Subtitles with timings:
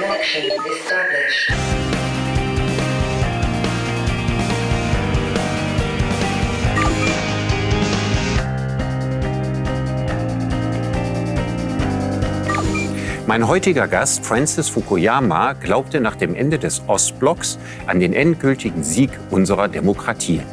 [0.00, 1.52] Connection established.
[13.26, 19.10] Mein heutiger Gast, Francis Fukuyama, glaubte nach dem Ende des Ostblocks an den endgültigen Sieg
[19.30, 20.44] unserer Demokratien.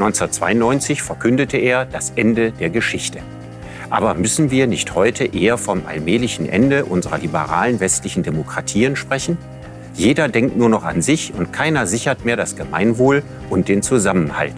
[0.00, 3.20] 1992 verkündete er das Ende der Geschichte.
[3.90, 9.38] Aber müssen wir nicht heute eher vom allmählichen Ende unserer liberalen westlichen Demokratien sprechen?
[9.94, 14.54] Jeder denkt nur noch an sich und keiner sichert mehr das Gemeinwohl und den Zusammenhalt.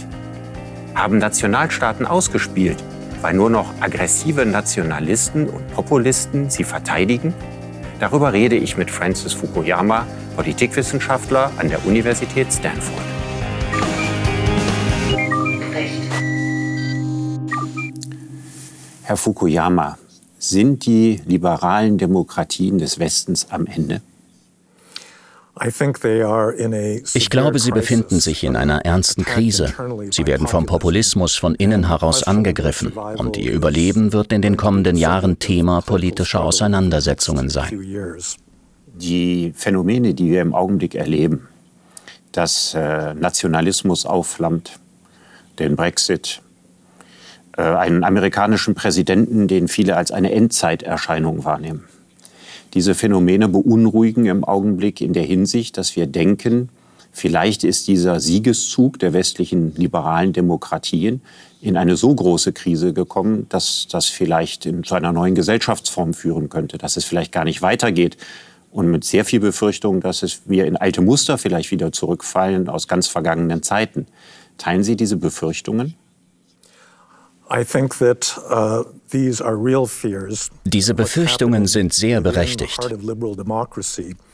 [0.95, 2.83] Haben Nationalstaaten ausgespielt,
[3.23, 7.33] weil nur noch aggressive Nationalisten und Populisten sie verteidigen?
[8.01, 10.07] Darüber rede ich mit Francis Fukuyama,
[10.37, 13.20] Politikwissenschaftler an der Universität Stanford.
[19.11, 19.99] Herr Fukuyama,
[20.39, 24.03] sind die liberalen Demokratien des Westens am Ende?
[27.15, 29.75] Ich glaube, sie befinden sich in einer ernsten Krise.
[30.13, 34.97] Sie werden vom Populismus von innen heraus angegriffen und ihr Überleben wird in den kommenden
[34.97, 38.17] Jahren Thema politischer Auseinandersetzungen sein.
[38.95, 41.49] Die Phänomene, die wir im Augenblick erleben,
[42.31, 44.79] dass äh, Nationalismus aufflammt,
[45.59, 46.43] den Brexit,
[47.57, 51.85] äh, einen amerikanischen Präsidenten, den viele als eine Endzeiterscheinung wahrnehmen
[52.75, 56.69] diese Phänomene beunruhigen im Augenblick in der Hinsicht, dass wir denken,
[57.13, 61.21] vielleicht ist dieser Siegeszug der westlichen liberalen Demokratien
[61.61, 66.79] in eine so große Krise gekommen, dass das vielleicht zu einer neuen Gesellschaftsform führen könnte,
[66.79, 68.17] dass es vielleicht gar nicht weitergeht.
[68.73, 72.87] Und mit sehr viel Befürchtung, dass es, wir in alte Muster vielleicht wieder zurückfallen aus
[72.87, 74.07] ganz vergangenen Zeiten.
[74.59, 75.97] Teilen Sie diese Befürchtungen?
[77.53, 78.85] Uh,
[80.65, 82.79] Diese Befürchtungen sind sehr berechtigt.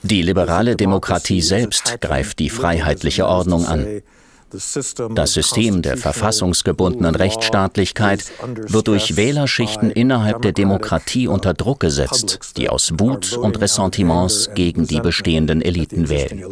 [0.02, 4.02] Die liberale Demokratie selbst greift die freiheitliche Ordnung an.
[4.50, 8.24] Das System der verfassungsgebundenen Rechtsstaatlichkeit
[8.68, 14.86] wird durch Wählerschichten innerhalb der Demokratie unter Druck gesetzt, die aus Wut und Ressentiments gegen
[14.86, 16.44] die bestehenden Eliten wählen.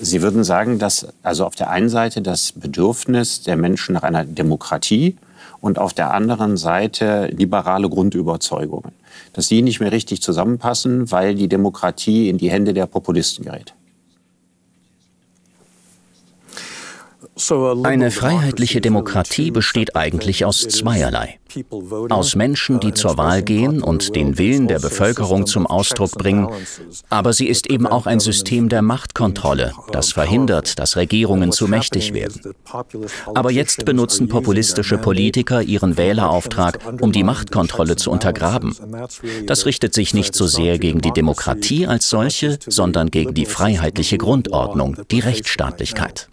[0.00, 4.24] Sie würden sagen, dass also auf der einen Seite das Bedürfnis der Menschen nach einer
[4.24, 5.16] Demokratie
[5.60, 8.92] und auf der anderen Seite liberale Grundüberzeugungen,
[9.32, 13.74] dass die nicht mehr richtig zusammenpassen, weil die Demokratie in die Hände der Populisten gerät.
[17.82, 21.40] Eine freiheitliche Demokratie besteht eigentlich aus zweierlei.
[22.08, 26.48] Aus Menschen, die zur Wahl gehen und den Willen der Bevölkerung zum Ausdruck bringen,
[27.10, 32.12] aber sie ist eben auch ein System der Machtkontrolle, das verhindert, dass Regierungen zu mächtig
[32.12, 32.54] werden.
[33.34, 38.76] Aber jetzt benutzen populistische Politiker ihren Wählerauftrag, um die Machtkontrolle zu untergraben.
[39.46, 44.18] Das richtet sich nicht so sehr gegen die Demokratie als solche, sondern gegen die freiheitliche
[44.18, 46.28] Grundordnung, die Rechtsstaatlichkeit.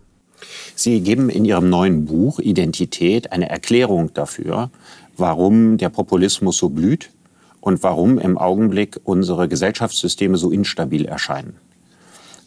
[0.82, 4.72] Sie geben in Ihrem neuen Buch Identität eine Erklärung dafür,
[5.16, 7.12] warum der Populismus so blüht
[7.60, 11.56] und warum im Augenblick unsere Gesellschaftssysteme so instabil erscheinen.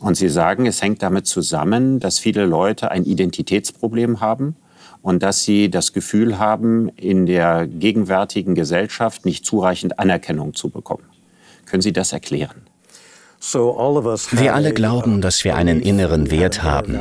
[0.00, 4.56] Und Sie sagen, es hängt damit zusammen, dass viele Leute ein Identitätsproblem haben
[5.00, 11.04] und dass sie das Gefühl haben, in der gegenwärtigen Gesellschaft nicht zureichend Anerkennung zu bekommen.
[11.66, 12.62] Können Sie das erklären?
[13.52, 16.98] Wir alle glauben, dass wir einen inneren Wert haben.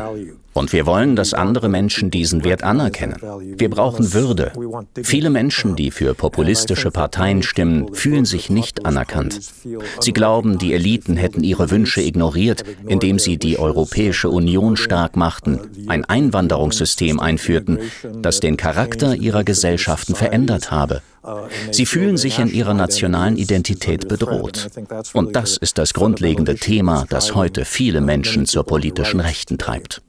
[0.53, 3.15] Und wir wollen, dass andere Menschen diesen Wert anerkennen.
[3.57, 4.51] Wir brauchen Würde.
[5.01, 9.39] Viele Menschen, die für populistische Parteien stimmen, fühlen sich nicht anerkannt.
[9.99, 15.59] Sie glauben, die Eliten hätten ihre Wünsche ignoriert, indem sie die Europäische Union stark machten,
[15.87, 17.79] ein Einwanderungssystem einführten,
[18.21, 21.01] das den Charakter ihrer Gesellschaften verändert habe.
[21.71, 24.69] Sie fühlen sich in ihrer nationalen Identität bedroht.
[25.13, 30.01] Und das ist das grundlegende Thema, das heute viele Menschen zur politischen Rechten treibt.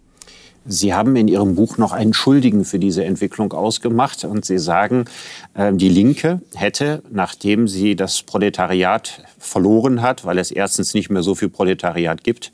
[0.66, 5.04] Sie haben in Ihrem Buch noch einen Schuldigen für diese Entwicklung ausgemacht und Sie sagen,
[5.52, 11.22] äh, die Linke hätte, nachdem sie das Proletariat verloren hat, weil es erstens nicht mehr
[11.22, 12.50] so viel Proletariat gibt,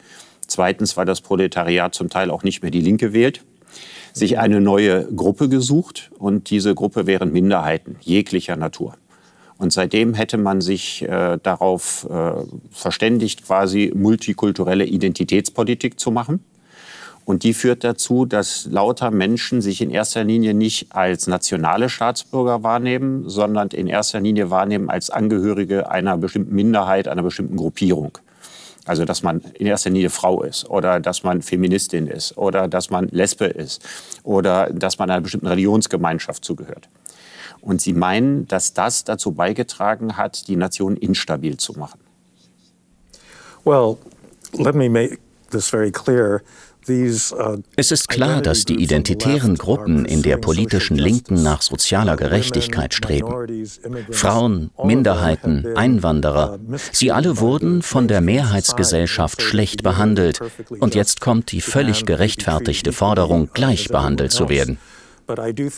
[0.49, 3.43] zweitens, weil das Proletariat zum Teil auch nicht mehr die Linke wählt,
[4.13, 8.95] sich eine neue Gruppe gesucht und diese Gruppe wären Minderheiten jeglicher Natur.
[9.61, 12.33] Und seitdem hätte man sich äh, darauf äh,
[12.71, 16.43] verständigt, quasi multikulturelle Identitätspolitik zu machen.
[17.27, 22.63] Und die führt dazu, dass lauter Menschen sich in erster Linie nicht als nationale Staatsbürger
[22.63, 28.17] wahrnehmen, sondern in erster Linie wahrnehmen als Angehörige einer bestimmten Minderheit, einer bestimmten Gruppierung.
[28.91, 32.91] Also dass man in erster Linie Frau ist oder dass man Feministin ist oder dass
[32.91, 33.85] man Lesbe ist
[34.25, 36.89] oder dass man einer bestimmten Religionsgemeinschaft zugehört.
[37.61, 42.01] Und sie meinen, dass das dazu beigetragen hat, die Nation instabil zu machen.
[43.65, 43.97] Well,
[44.55, 45.19] let me make
[45.53, 46.43] this very clear.
[46.89, 52.95] Uh, es ist klar, dass die identitären Gruppen in der politischen Linken nach sozialer Gerechtigkeit
[52.95, 53.33] streben.
[54.11, 56.59] Frauen, Minderheiten, Einwanderer,
[56.93, 60.41] sie alle wurden von der Mehrheitsgesellschaft schlecht behandelt.
[60.81, 64.79] Und jetzt kommt die völlig gerechtfertigte Forderung, gleich behandelt zu werden.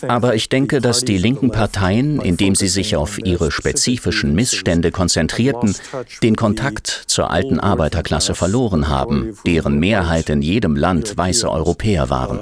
[0.09, 5.75] Aber ich denke, dass die linken Parteien, indem sie sich auf ihre spezifischen Missstände konzentrierten,
[6.23, 12.41] den Kontakt zur alten Arbeiterklasse verloren haben, deren Mehrheit in jedem Land weiße Europäer waren.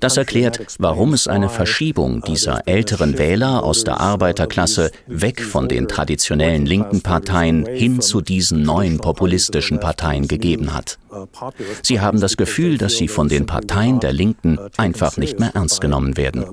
[0.00, 5.88] Das erklärt, warum es eine Verschiebung dieser älteren Wähler aus der Arbeiterklasse weg von den
[5.88, 10.98] traditionellen linken Parteien hin zu diesen neuen populistischen Parteien gegeben hat.
[11.82, 15.80] Sie haben das Gefühl, dass sie von den Parteien der Linken einfach nicht mehr ernst
[15.80, 16.44] genommen werden.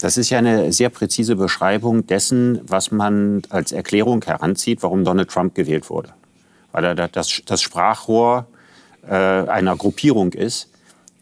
[0.00, 5.30] Das ist ja eine sehr präzise Beschreibung dessen, was man als Erklärung heranzieht, warum Donald
[5.30, 6.10] Trump gewählt wurde.
[6.72, 8.46] Weil er das, das Sprachrohr
[9.06, 10.68] äh, einer Gruppierung ist,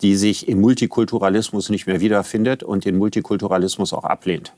[0.02, 4.52] die sich im Multikulturalismus nicht mehr wiederfindet und den Multikulturalismus auch ablehnt.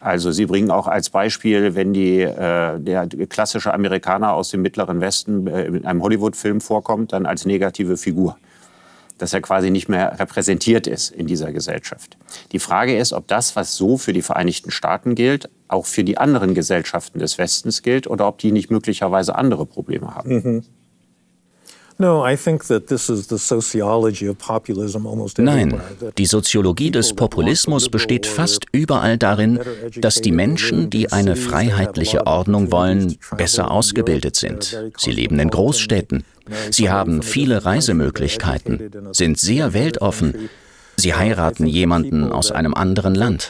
[0.00, 5.00] Also Sie bringen auch als Beispiel, wenn die, äh, der klassische Amerikaner aus dem Mittleren
[5.00, 8.36] Westen äh, in einem Hollywood-Film vorkommt, dann als negative Figur.
[9.18, 12.18] Dass er quasi nicht mehr repräsentiert ist in dieser Gesellschaft.
[12.52, 16.18] Die Frage ist, ob das, was so für die Vereinigten Staaten gilt, auch für die
[16.18, 20.34] anderen Gesellschaften des Westens gilt oder ob die nicht möglicherweise andere Probleme haben.
[20.34, 20.64] Mhm.
[25.38, 25.80] Nein,
[26.18, 29.60] die Soziologie des Populismus besteht fast überall darin,
[29.96, 34.78] dass die Menschen, die eine freiheitliche Ordnung wollen, besser ausgebildet sind.
[34.98, 36.24] Sie leben in Großstädten.
[36.70, 40.50] Sie haben viele Reisemöglichkeiten, sind sehr weltoffen
[40.98, 43.48] Sie heiraten jemanden aus einem anderen Land.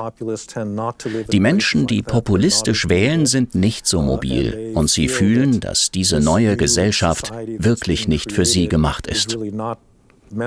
[1.32, 6.56] Die Menschen, die populistisch wählen, sind nicht so mobil und sie fühlen, dass diese neue
[6.56, 9.38] Gesellschaft wirklich nicht für sie gemacht ist.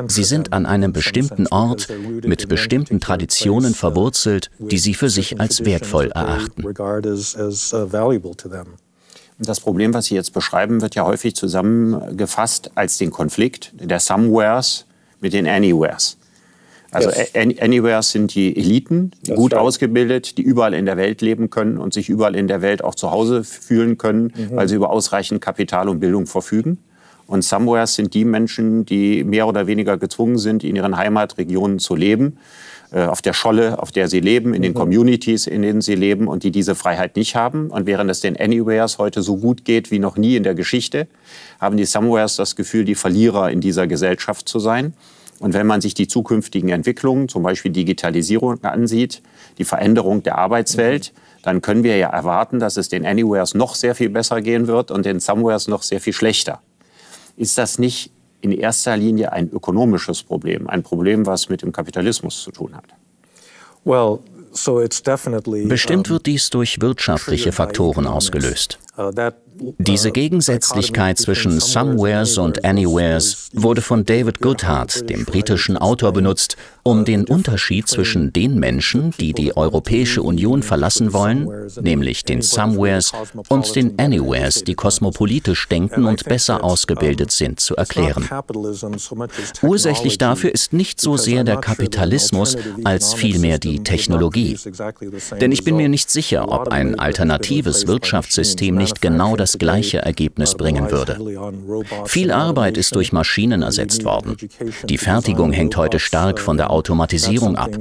[0.07, 1.87] Sie sind an einem bestimmten Ort
[2.23, 6.63] mit bestimmten Traditionen verwurzelt, die sie für sich als wertvoll erachten.
[9.41, 14.85] Das Problem, was Sie jetzt beschreiben, wird ja häufig zusammengefasst als den Konflikt der Somewheres
[15.21, 16.17] mit den Anywheres.
[16.91, 17.35] Also yes.
[17.35, 19.61] Anywhere sind die Eliten, das gut right.
[19.61, 22.95] ausgebildet, die überall in der Welt leben können und sich überall in der Welt auch
[22.95, 24.55] zu Hause fühlen können, mhm.
[24.55, 26.79] weil sie über ausreichend Kapital und Bildung verfügen.
[27.27, 31.95] Und Somewheres sind die Menschen, die mehr oder weniger gezwungen sind, in ihren Heimatregionen zu
[31.95, 32.37] leben,
[32.91, 34.77] äh, auf der Scholle, auf der sie leben, in den mhm.
[34.77, 37.69] Communities, in denen sie leben und die diese Freiheit nicht haben.
[37.69, 41.07] Und während es den Anywheres heute so gut geht wie noch nie in der Geschichte,
[41.59, 44.95] haben die Somewheres das Gefühl, die Verlierer in dieser Gesellschaft zu sein.
[45.39, 49.21] Und wenn man sich die zukünftigen Entwicklungen, zum Beispiel Digitalisierung ansieht,
[49.57, 51.13] die Veränderung der Arbeitswelt,
[51.43, 54.91] dann können wir ja erwarten, dass es den Anywheres noch sehr viel besser gehen wird
[54.91, 56.61] und den Somewheres noch sehr viel schlechter.
[57.37, 62.43] Ist das nicht in erster Linie ein ökonomisches Problem, ein Problem, was mit dem Kapitalismus
[62.43, 62.85] zu tun hat?
[63.85, 64.19] Well,
[65.69, 68.79] Bestimmt wird dies durch wirtschaftliche Faktoren ausgelöst.
[69.77, 77.03] Diese Gegensätzlichkeit zwischen Somewheres und Anywheres wurde von David Goodhart, dem britischen Autor, benutzt, um
[77.05, 81.47] den Unterschied zwischen den Menschen, die die Europäische Union verlassen wollen,
[81.81, 83.11] nämlich den Somewheres,
[83.49, 88.27] und den Anywheres, die kosmopolitisch denken und besser ausgebildet sind, zu erklären.
[89.61, 94.57] Ursächlich dafür ist nicht so sehr der Kapitalismus als vielmehr die Technologie.
[95.39, 100.55] Denn ich bin mir nicht sicher, ob ein alternatives Wirtschaftssystem nicht genau das gleiche Ergebnis
[100.55, 101.17] bringen würde.
[102.05, 104.35] Viel Arbeit ist durch Maschinen ersetzt worden.
[104.87, 107.71] Die Fertigung hängt heute stark von der Automatisierung ab.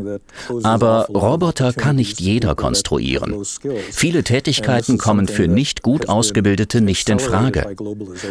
[0.63, 3.45] Aber Roboter kann nicht jeder konstruieren.
[3.91, 7.75] Viele Tätigkeiten kommen für nicht gut ausgebildete nicht in Frage.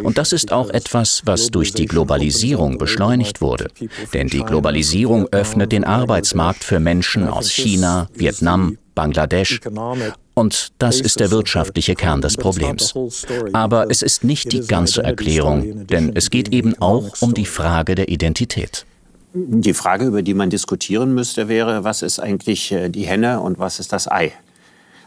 [0.03, 3.67] Und das ist auch etwas, was durch die Globalisierung beschleunigt wurde.
[4.13, 9.59] Denn die Globalisierung öffnet den Arbeitsmarkt für Menschen aus China, Vietnam, Bangladesch.
[10.37, 12.93] Und das ist der wirtschaftliche Kern des Problems.
[13.53, 17.95] Aber es ist nicht die ganze Erklärung, denn es geht eben auch um die Frage
[17.95, 18.85] der Identität.
[19.33, 23.57] Die Frage, über die man diskutieren müsste, wäre, was ist eigentlich äh, die Henne und
[23.57, 24.31] was ist das Ei?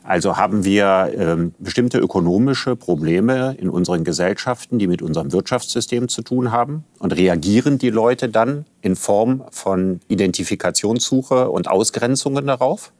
[0.03, 6.23] Also haben wir ähm, bestimmte ökonomische Probleme in unseren Gesellschaften, die mit unserem Wirtschaftssystem zu
[6.23, 6.85] tun haben.
[6.99, 12.93] Und reagieren die Leute dann in Form von Identifikationssuche und Ausgrenzungen darauf?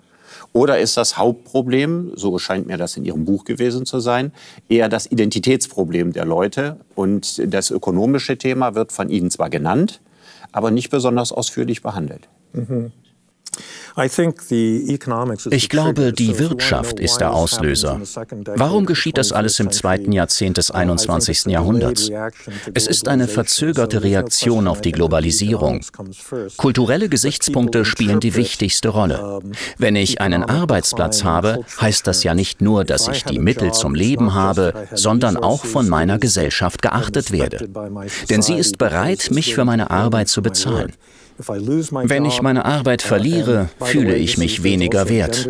[0.53, 4.33] Oder ist das Hauptproblem, so scheint mir das in Ihrem Buch gewesen zu sein,
[4.69, 6.79] eher das Identitätsproblem der Leute?
[6.95, 10.01] Und das ökonomische Thema wird von Ihnen zwar genannt,
[10.51, 12.29] aber nicht besonders ausführlich behandelt.
[12.53, 12.93] Mhm.
[15.51, 18.01] Ich glaube, die Wirtschaft ist der Auslöser.
[18.57, 21.47] Warum geschieht das alles im zweiten Jahrzehnt des 21.
[21.47, 22.11] Jahrhunderts?
[22.75, 25.81] Es ist eine verzögerte Reaktion auf die Globalisierung.
[26.57, 29.41] Kulturelle Gesichtspunkte spielen die wichtigste Rolle.
[29.79, 33.95] Wenn ich einen Arbeitsplatz habe, heißt das ja nicht nur, dass ich die Mittel zum
[33.95, 37.69] Leben habe, sondern auch von meiner Gesellschaft geachtet werde.
[38.29, 40.93] Denn sie ist bereit, mich für meine Arbeit zu bezahlen.
[41.47, 45.49] Wenn ich meine Arbeit verliere, fühle ich mich weniger wert.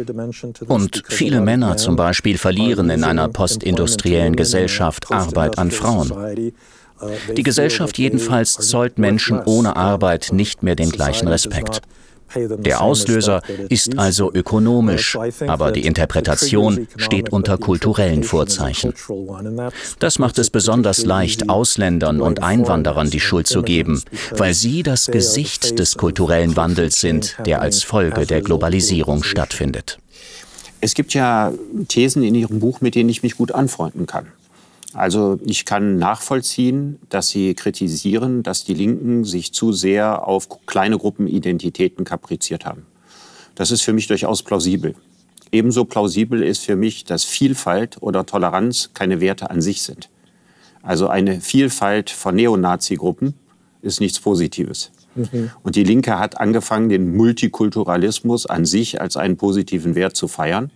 [0.67, 6.53] Und viele Männer zum Beispiel verlieren in einer postindustriellen Gesellschaft Arbeit an Frauen.
[7.37, 11.81] Die Gesellschaft jedenfalls zollt Menschen ohne Arbeit nicht mehr den gleichen Respekt.
[12.35, 18.95] Der Auslöser ist also ökonomisch, aber die Interpretation steht unter kulturellen Vorzeichen.
[19.99, 25.07] Das macht es besonders leicht, Ausländern und Einwanderern die Schuld zu geben, weil sie das
[25.07, 29.99] Gesicht des kulturellen Wandels sind, der als Folge der Globalisierung stattfindet.
[30.81, 31.53] Es gibt ja
[31.89, 34.27] Thesen in Ihrem Buch, mit denen ich mich gut anfreunden kann.
[34.93, 40.99] Also ich kann nachvollziehen, dass Sie kritisieren, dass die Linken sich zu sehr auf kleine
[40.99, 42.87] Gruppenidentitäten kapriziert haben.
[43.55, 44.95] Das ist für mich durchaus plausibel.
[45.53, 50.09] Ebenso plausibel ist für mich, dass Vielfalt oder Toleranz keine Werte an sich sind.
[50.83, 53.35] Also eine Vielfalt von Neonazi-Gruppen
[53.83, 54.93] ist nichts Positives.
[55.15, 55.51] Mhm.
[55.63, 60.71] Und die Linke hat angefangen, den Multikulturalismus an sich als einen positiven Wert zu feiern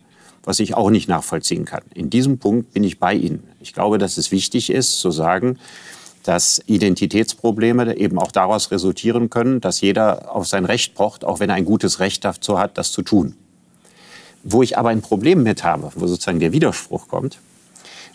[0.45, 1.83] was ich auch nicht nachvollziehen kann.
[1.95, 3.45] In diesem Punkt bin ich bei Ihnen.
[3.61, 5.59] Ich glaube, dass es wichtig ist, zu sagen,
[6.23, 11.51] dass Identitätsprobleme eben auch daraus resultieren können, dass jeder auf sein Recht pocht, auch wenn
[11.51, 13.37] er ein gutes Recht dazu hat, das zu tun.
[14.43, 17.39] Wo ich aber ein Problem mit habe, wo sozusagen der Widerspruch kommt,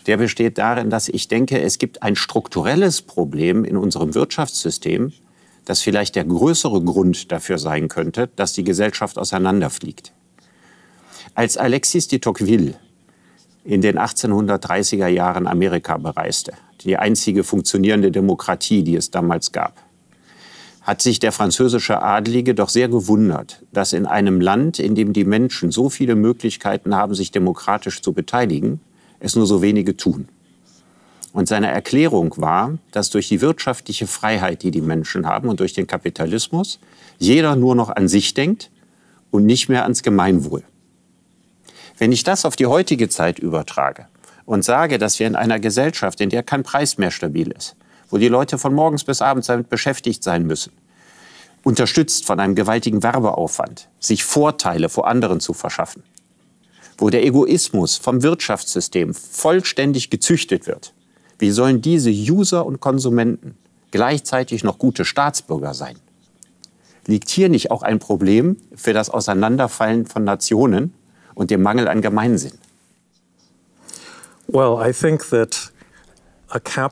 [0.06, 5.12] der besteht darin, dass ich denke, es gibt ein strukturelles Problem in unserem Wirtschaftssystem,
[5.64, 10.12] das vielleicht der größere Grund dafür sein könnte, dass die Gesellschaft auseinanderfliegt.
[11.34, 12.74] Als Alexis de Tocqueville
[13.64, 19.74] in den 1830er Jahren Amerika bereiste, die einzige funktionierende Demokratie, die es damals gab,
[20.82, 25.24] hat sich der französische Adlige doch sehr gewundert, dass in einem Land, in dem die
[25.24, 28.80] Menschen so viele Möglichkeiten haben, sich demokratisch zu beteiligen,
[29.20, 30.28] es nur so wenige tun.
[31.32, 35.74] Und seine Erklärung war, dass durch die wirtschaftliche Freiheit, die die Menschen haben und durch
[35.74, 36.80] den Kapitalismus,
[37.18, 38.70] jeder nur noch an sich denkt
[39.30, 40.64] und nicht mehr ans Gemeinwohl.
[42.00, 44.06] Wenn ich das auf die heutige Zeit übertrage
[44.46, 47.76] und sage, dass wir in einer Gesellschaft, in der kein Preis mehr stabil ist,
[48.08, 50.72] wo die Leute von morgens bis abends damit beschäftigt sein müssen,
[51.62, 56.02] unterstützt von einem gewaltigen Werbeaufwand, sich Vorteile vor anderen zu verschaffen,
[56.96, 60.94] wo der Egoismus vom Wirtschaftssystem vollständig gezüchtet wird,
[61.38, 63.58] wie sollen diese User und Konsumenten
[63.90, 65.96] gleichzeitig noch gute Staatsbürger sein?
[67.06, 70.94] Liegt hier nicht auch ein Problem für das Auseinanderfallen von Nationen
[71.40, 72.52] und dem Mangel an Gemeinsinn?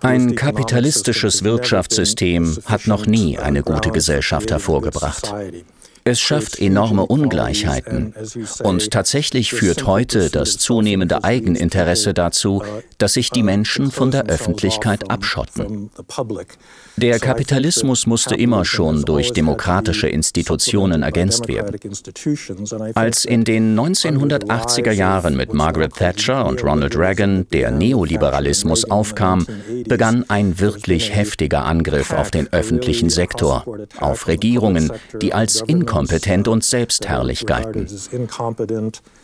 [0.00, 5.35] Ein kapitalistisches Wirtschaftssystem hat noch nie eine gute Gesellschaft hervorgebracht.
[6.05, 8.14] Es schafft enorme Ungleichheiten.
[8.62, 12.62] Und tatsächlich führt heute das zunehmende Eigeninteresse dazu,
[12.97, 15.90] dass sich die Menschen von der Öffentlichkeit abschotten.
[17.00, 21.78] Der Kapitalismus musste immer schon durch demokratische Institutionen ergänzt werden.
[22.95, 29.47] Als in den 1980er Jahren mit Margaret Thatcher und Ronald Reagan der Neoliberalismus aufkam,
[29.87, 33.64] begann ein wirklich heftiger Angriff auf den öffentlichen Sektor,
[34.00, 34.90] auf Regierungen,
[35.23, 37.87] die als inkompetent und selbstherrlich galten.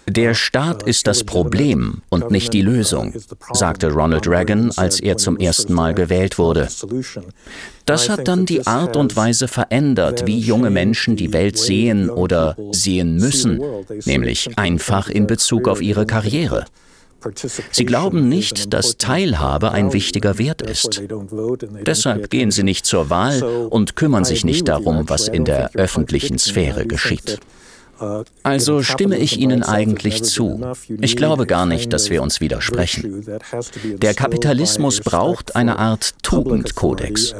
[0.06, 3.14] Der Staat ist das Problem und nicht die Lösung,
[3.52, 6.68] sagte Ronald Reagan, als er zum ersten Mal gewählt wurde.
[7.86, 12.56] Das hat dann die Art und Weise verändert, wie junge Menschen die Welt sehen oder
[12.72, 13.60] sehen müssen,
[14.04, 16.66] nämlich einfach in Bezug auf ihre Karriere.
[17.70, 21.02] Sie glauben nicht, dass Teilhabe ein wichtiger Wert ist.
[21.86, 26.38] Deshalb gehen sie nicht zur Wahl und kümmern sich nicht darum, was in der öffentlichen
[26.38, 27.40] Sphäre geschieht.
[28.42, 30.60] Also stimme ich Ihnen eigentlich zu.
[31.00, 33.24] Ich glaube gar nicht, dass wir uns widersprechen.
[33.80, 37.34] Der Kapitalismus braucht eine Art Tugendkodex.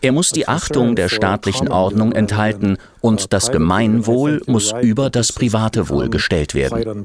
[0.00, 5.88] Er muss die Achtung der staatlichen Ordnung enthalten und das Gemeinwohl muss über das private
[5.88, 7.04] Wohl gestellt werden.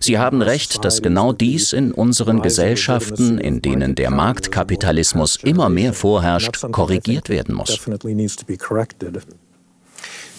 [0.00, 5.92] Sie haben recht, dass genau dies in unseren Gesellschaften, in denen der Marktkapitalismus immer mehr
[5.92, 7.78] vorherrscht, korrigiert werden muss.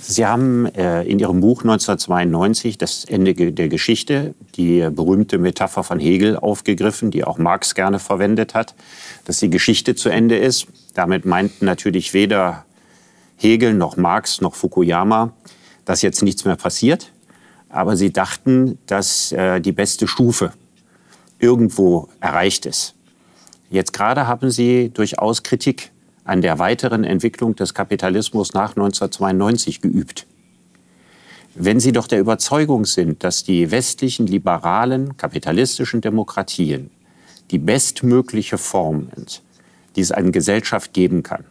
[0.01, 5.99] Sie haben äh, in Ihrem Buch 1992 das Ende der Geschichte, die berühmte Metapher von
[5.99, 8.73] Hegel aufgegriffen, die auch Marx gerne verwendet hat,
[9.25, 10.67] dass die Geschichte zu Ende ist.
[10.95, 12.65] Damit meinten natürlich weder
[13.37, 15.33] Hegel noch Marx noch Fukuyama,
[15.85, 17.11] dass jetzt nichts mehr passiert.
[17.69, 20.51] Aber sie dachten, dass äh, die beste Stufe
[21.39, 22.95] irgendwo erreicht ist.
[23.69, 25.91] Jetzt gerade haben sie durchaus Kritik
[26.31, 30.25] an der weiteren Entwicklung des Kapitalismus nach 1992 geübt.
[31.55, 36.89] Wenn Sie doch der Überzeugung sind, dass die westlichen liberalen kapitalistischen Demokratien
[37.51, 39.43] die bestmögliche Form sind,
[39.97, 41.43] die es eine Gesellschaft geben kann,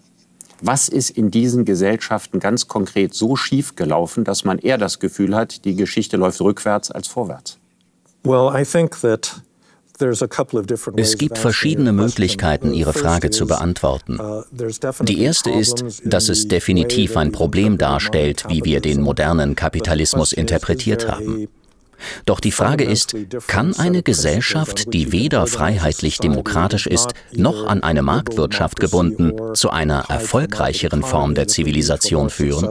[0.63, 5.37] was ist in diesen Gesellschaften ganz konkret so schief gelaufen, dass man eher das Gefühl
[5.37, 7.59] hat, die Geschichte läuft rückwärts als vorwärts?
[8.25, 9.43] Well, I think that
[10.97, 14.19] es gibt verschiedene Möglichkeiten, Ihre Frage zu beantworten.
[14.21, 14.43] Uh,
[15.03, 21.09] Die erste ist, dass es definitiv ein Problem darstellt, wie wir den modernen Kapitalismus interpretiert
[21.09, 21.49] haben.
[22.25, 23.15] Doch die Frage ist,
[23.47, 31.03] kann eine Gesellschaft, die weder freiheitlich-demokratisch ist, noch an eine Marktwirtschaft gebunden, zu einer erfolgreicheren
[31.03, 32.71] Form der Zivilisation führen?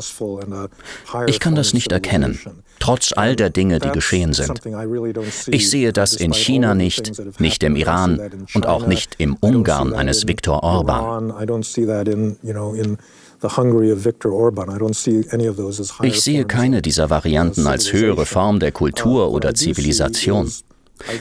[1.27, 2.39] Ich kann das nicht erkennen,
[2.79, 4.61] trotz all der Dinge, die geschehen sind.
[5.47, 8.19] Ich sehe das in China nicht, nicht im Iran
[8.53, 11.33] und auch nicht im Ungarn eines Viktor Orban.
[16.01, 20.51] Ich sehe keine dieser Varianten als höhere Form der Kultur oder Zivilisation.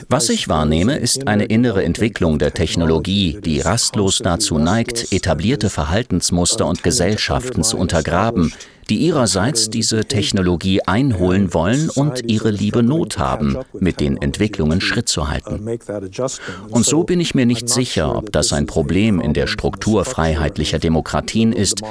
[0.08, 6.66] Was ich wahrnehme, ist eine innere Entwicklung der Technologie, die rastlos dazu neigt, etablierte Verhaltensmuster
[6.66, 8.52] und Gesellschaften zu untergraben,
[8.90, 15.08] die ihrerseits diese Technologie einholen wollen und ihre liebe Not haben, mit den Entwicklungen Schritt
[15.08, 15.78] zu halten.
[16.70, 20.78] Und so bin ich mir nicht sicher, ob das ein Problem in der Struktur freiheitlicher
[20.78, 21.82] Demokratien ist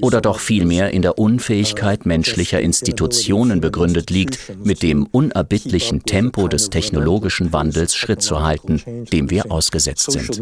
[0.00, 6.70] oder doch vielmehr in der Unfähigkeit menschlicher Institutionen begründet liegt, mit dem unerbittlichen Tempo des
[6.70, 8.80] technologischen Wandels Schritt zu halten,
[9.12, 10.40] dem wir ausgesetzt sind.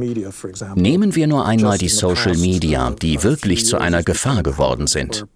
[0.76, 5.26] Nehmen wir nur einmal die Social Media, die wirklich zu einer Gefahr geworden sind.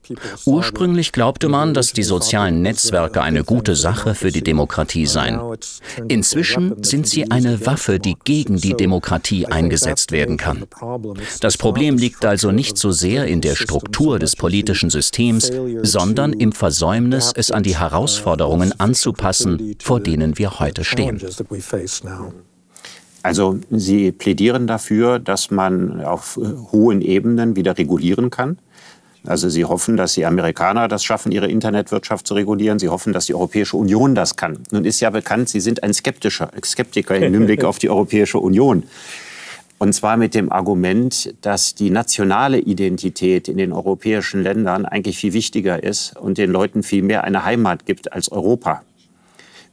[0.44, 0.65] Ursprünglich
[1.12, 5.40] glaubte man, dass die sozialen Netzwerke eine gute Sache für die Demokratie seien.
[6.08, 10.64] Inzwischen sind sie eine Waffe, die gegen die Demokratie eingesetzt werden kann.
[11.40, 15.50] Das Problem liegt also nicht so sehr in der Struktur des politischen Systems,
[15.82, 21.20] sondern im Versäumnis, es an die Herausforderungen anzupassen, vor denen wir heute stehen.
[23.26, 26.38] Also Sie plädieren dafür, dass man auf
[26.70, 28.58] hohen Ebenen wieder regulieren kann?
[29.26, 32.78] Also Sie hoffen, dass die Amerikaner das schaffen, ihre Internetwirtschaft zu regulieren.
[32.78, 34.58] Sie hoffen, dass die Europäische Union das kann.
[34.70, 38.84] Nun ist ja bekannt, Sie sind ein Skeptischer, Skeptiker im Hinblick auf die Europäische Union.
[39.78, 45.34] Und zwar mit dem Argument, dass die nationale Identität in den europäischen Ländern eigentlich viel
[45.34, 48.82] wichtiger ist und den Leuten viel mehr eine Heimat gibt als Europa.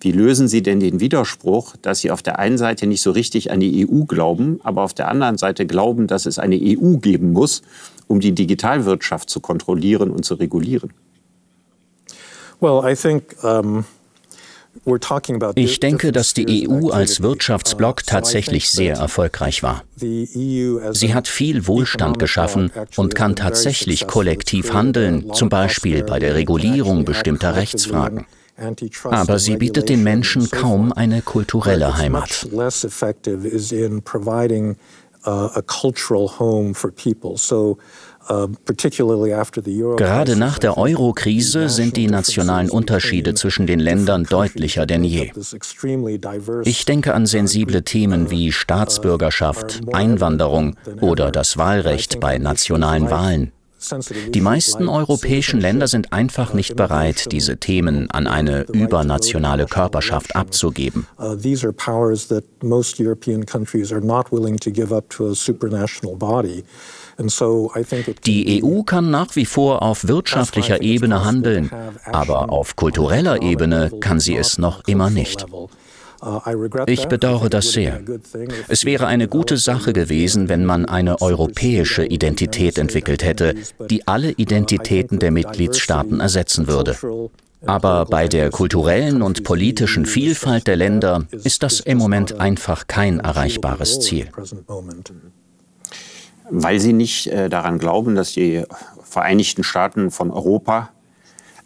[0.02, 3.52] Wie lösen Sie denn den Widerspruch, dass Sie auf der einen Seite nicht so richtig
[3.52, 7.32] an die EU glauben, aber auf der anderen Seite glauben, dass es eine EU geben
[7.32, 7.62] muss,
[8.08, 10.94] um die Digitalwirtschaft zu kontrollieren und zu regulieren?
[12.60, 13.86] Well, I think um
[15.56, 19.84] ich denke, dass die EU als Wirtschaftsblock tatsächlich sehr erfolgreich war.
[19.96, 27.06] Sie hat viel Wohlstand geschaffen und kann tatsächlich kollektiv handeln, zum Beispiel bei der Regulierung
[27.06, 28.26] bestimmter Rechtsfragen.
[29.06, 32.48] Aber sie bietet den Menschen kaum eine kulturelle Heimat.
[39.98, 45.32] Gerade nach der Euro-Krise sind die nationalen Unterschiede zwischen den Ländern deutlicher denn je.
[46.64, 53.52] Ich denke an sensible Themen wie Staatsbürgerschaft, Einwanderung oder das Wahlrecht bei nationalen Wahlen.
[54.30, 61.08] Die meisten europäischen Länder sind einfach nicht bereit, diese Themen an eine übernationale Körperschaft abzugeben.
[68.26, 71.72] Die EU kann nach wie vor auf wirtschaftlicher Ebene handeln,
[72.06, 75.46] aber auf kultureller Ebene kann sie es noch immer nicht.
[76.86, 78.02] Ich bedauere das sehr.
[78.68, 83.56] Es wäre eine gute Sache gewesen, wenn man eine europäische Identität entwickelt hätte,
[83.90, 86.98] die alle Identitäten der Mitgliedstaaten ersetzen würde.
[87.66, 93.20] Aber bei der kulturellen und politischen Vielfalt der Länder ist das im Moment einfach kein
[93.20, 94.30] erreichbares Ziel.
[96.50, 98.64] Weil Sie nicht äh, daran glauben, dass die
[99.04, 100.90] Vereinigten Staaten von Europa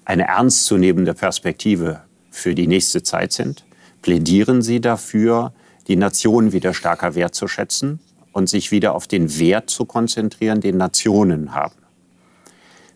[0.05, 3.65] eine ernstzunehmende Perspektive für die nächste Zeit sind?
[4.01, 5.53] Plädieren Sie dafür,
[5.87, 7.99] die Nation wieder stärker wertzuschätzen
[8.31, 11.75] und sich wieder auf den Wert zu konzentrieren, den Nationen haben.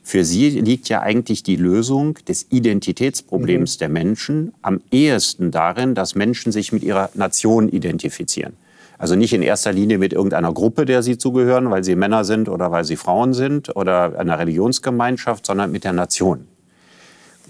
[0.03, 3.79] Für Sie liegt ja eigentlich die Lösung des Identitätsproblems mhm.
[3.79, 8.53] der Menschen am ehesten darin, dass Menschen sich mit ihrer Nation identifizieren.
[8.97, 12.49] Also nicht in erster Linie mit irgendeiner Gruppe, der sie zugehören, weil sie Männer sind
[12.49, 16.47] oder weil sie Frauen sind oder einer Religionsgemeinschaft, sondern mit der Nation.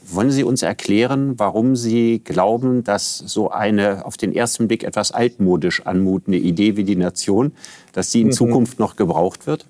[0.03, 5.11] Wollen Sie uns erklären, warum Sie glauben, dass so eine auf den ersten Blick etwas
[5.11, 7.53] altmodisch anmutende Idee wie die Nation,
[7.93, 8.31] dass die in mhm.
[8.31, 9.67] Zukunft noch gebraucht wird?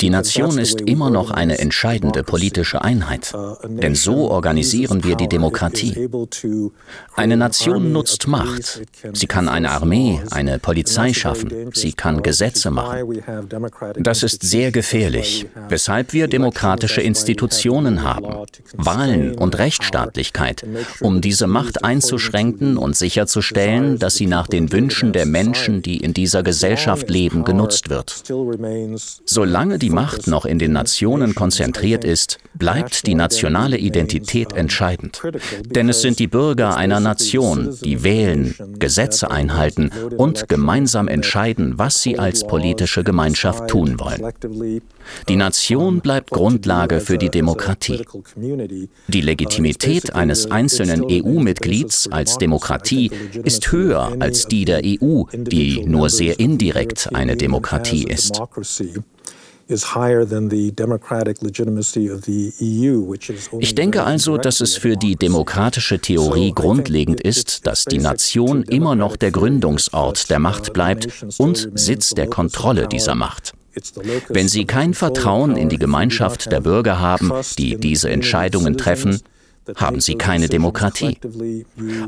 [0.00, 5.28] Die Nation ist immer noch eine entscheidende politische Einheit, uh, denn so organisieren wir die
[5.28, 6.10] Demokratie.
[7.16, 8.82] Eine Nation nutzt Macht.
[9.14, 13.22] Sie kann eine Armee, eine Polizei schaffen, sie kann Gesetze machen.
[13.98, 20.66] Das ist sehr gefährlich, weshalb wir demokratische Institutionen haben, Wahlen und Rechtsstaatlichkeit,
[21.00, 26.12] um diese Macht einzuschränken und sicherzustellen, dass sie nach den Wünschen der Menschen, die in
[26.12, 28.24] dieser Gesellschaft leben, genutzt wird.
[29.24, 35.22] Solange die Macht noch in den Nationen konzentriert ist, bleibt die nationale Identität entscheidend.
[35.66, 42.02] Denn es sind die Bürger einer Nation, die wählen, Gesetze einhalten und gemeinsam entscheiden, was
[42.02, 44.20] sie als politische Gemeinschaft tun wollen.
[45.28, 48.04] Die Nation bleibt Grundlage für die Demokratie.
[49.08, 53.10] Die Legitimität eines einzelnen EU-Mitglieds als Demokratie
[53.42, 58.40] ist höher als die der EU, die nur sehr indirekt eine Demokratie ist.
[63.58, 68.96] Ich denke also, dass es für die demokratische Theorie grundlegend ist, dass die Nation immer
[68.96, 73.52] noch der Gründungsort der Macht bleibt und Sitz der Kontrolle dieser Macht.
[74.28, 79.20] Wenn Sie kein Vertrauen in die Gemeinschaft der Bürger haben, die diese Entscheidungen treffen,
[79.76, 81.18] haben sie keine Demokratie.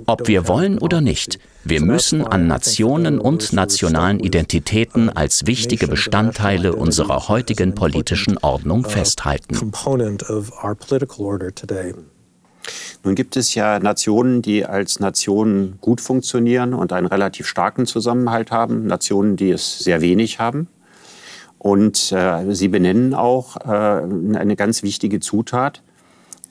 [0.07, 6.75] Ob wir wollen oder nicht, wir müssen an Nationen und nationalen Identitäten als wichtige Bestandteile
[6.75, 9.72] unserer heutigen politischen Ordnung festhalten.
[13.05, 18.53] Nun gibt es ja Nationen, die als Nationen gut funktionieren und einen relativ starken Zusammenhalt
[18.53, 20.68] haben, Nationen, die es sehr wenig haben.
[21.62, 25.81] Und äh, Sie benennen auch äh, eine ganz wichtige Zutat,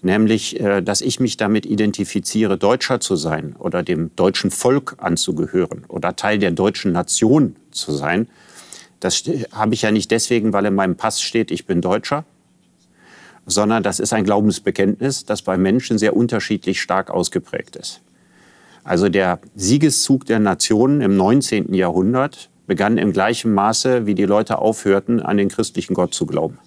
[0.02, 5.84] nämlich äh, dass ich mich damit identifiziere, Deutscher zu sein oder dem deutschen Volk anzugehören
[5.90, 8.30] oder Teil der deutschen Nation zu sein.
[9.02, 12.24] Das habe ich ja nicht deswegen, weil in meinem Pass steht, ich bin Deutscher,
[13.46, 18.00] sondern das ist ein Glaubensbekenntnis, das bei Menschen sehr unterschiedlich stark ausgeprägt ist.
[18.86, 21.74] Also der Siegeszug der Nationen im 19.
[21.74, 26.58] Jahrhundert begann im gleichen Maße, wie die Leute aufhörten, an den christlichen Gott zu glauben.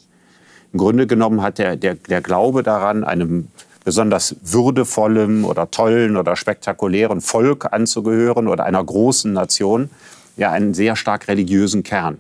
[0.71, 3.49] Im Grunde genommen hat der, der, der Glaube daran, einem
[3.87, 9.89] besonders würdevollen oder tollen oder spektakulären Volk anzugehören oder einer großen Nation,
[10.37, 12.19] ja einen sehr stark religiösen Kern.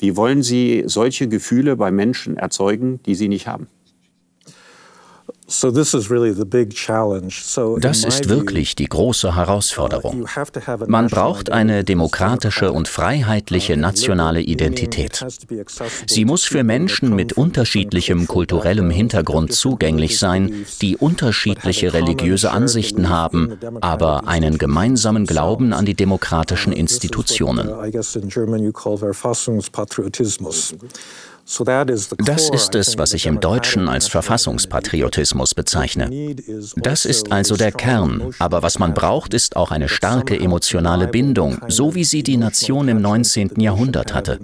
[0.00, 3.68] Wie wollen Sie solche Gefühle bei Menschen erzeugen, die sie nicht haben?
[7.80, 10.26] Das ist wirklich die große Herausforderung.
[10.86, 15.24] Man braucht eine demokratische und freiheitliche nationale Identität.
[16.06, 23.58] Sie muss für Menschen mit unterschiedlichem kulturellem Hintergrund zugänglich sein, die unterschiedliche religiöse Ansichten haben,
[23.80, 27.68] aber einen gemeinsamen Glauben an die demokratischen Institutionen.
[32.18, 36.36] Das ist es, was ich im Deutschen als Verfassungspatriotismus bezeichne.
[36.76, 41.60] Das ist also der Kern, aber was man braucht, ist auch eine starke emotionale Bindung,
[41.68, 43.60] so wie sie die Nation im 19.
[43.60, 44.38] Jahrhundert hatte.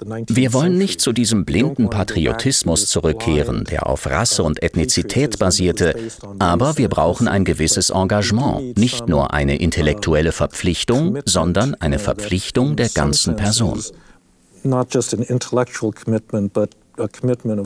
[0.00, 5.94] Wir wollen nicht zu diesem blinden Patriotismus zurückkehren, der auf Rasse und Ethnizität basierte,
[6.38, 12.88] aber wir brauchen ein gewisses Engagement, nicht nur eine intellektuelle Verpflichtung, sondern eine Verpflichtung der
[12.90, 13.82] ganzen Person.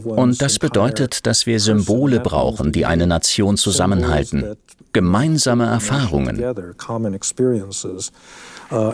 [0.05, 4.57] Und das bedeutet, dass wir Symbole brauchen, die eine Nation zusammenhalten,
[4.92, 6.38] gemeinsame Erfahrungen.
[8.70, 8.92] Uh,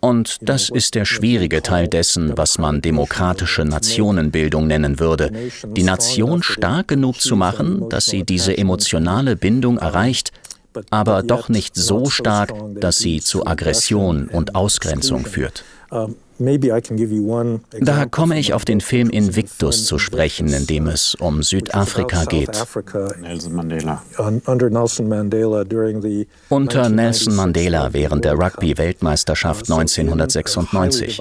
[0.00, 5.30] Und das ist der schwierige Teil dessen, was man demokratische Nationenbildung nennen würde.
[5.64, 10.32] Die Nation stark genug zu machen, dass sie diese emotionale Bindung erreicht,
[10.90, 15.64] aber doch nicht so stark, dass sie zu Aggression und Ausgrenzung führt.
[15.92, 16.16] Um,
[17.80, 22.50] Da komme ich auf den Film Invictus zu sprechen, in dem es um Südafrika geht.
[23.20, 24.02] Nelson Mandela.
[26.48, 31.20] Unter Nelson Mandela während der Rugby-Weltmeisterschaft 1996.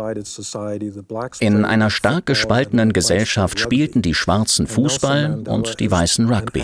[1.39, 6.63] In einer stark gespaltenen Gesellschaft spielten die Schwarzen Fußball und die Weißen Rugby.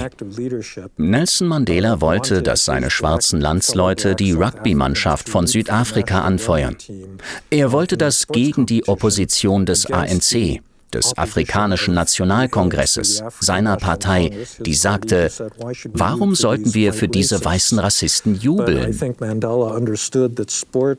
[0.98, 6.78] Nelson Mandela wollte, dass seine schwarzen Landsleute die Rugby-Mannschaft von Südafrika anfeuern.
[7.50, 10.62] Er wollte das gegen die Opposition des ANC.
[10.94, 14.32] des Afrikanischen Nationalkongresses, seiner Partei,
[14.66, 15.30] die sagte,
[15.92, 18.98] warum sollten wir für diese weißen Rassisten jubeln?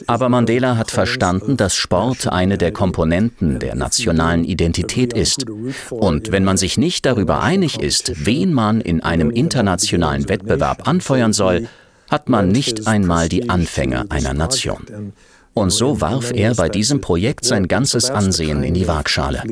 [0.07, 5.47] Aber Mandela hat verstanden, dass Sport eine der Komponenten der nationalen Identität ist.
[5.89, 11.33] Und wenn man sich nicht darüber einig ist, wen man in einem internationalen Wettbewerb anfeuern
[11.33, 11.67] soll,
[12.11, 15.15] hat man nicht einmal die Anfänge einer Nation.
[15.59, 19.43] Und so warf er bei diesem Projekt sein ganzes Ansehen in die Waagschale.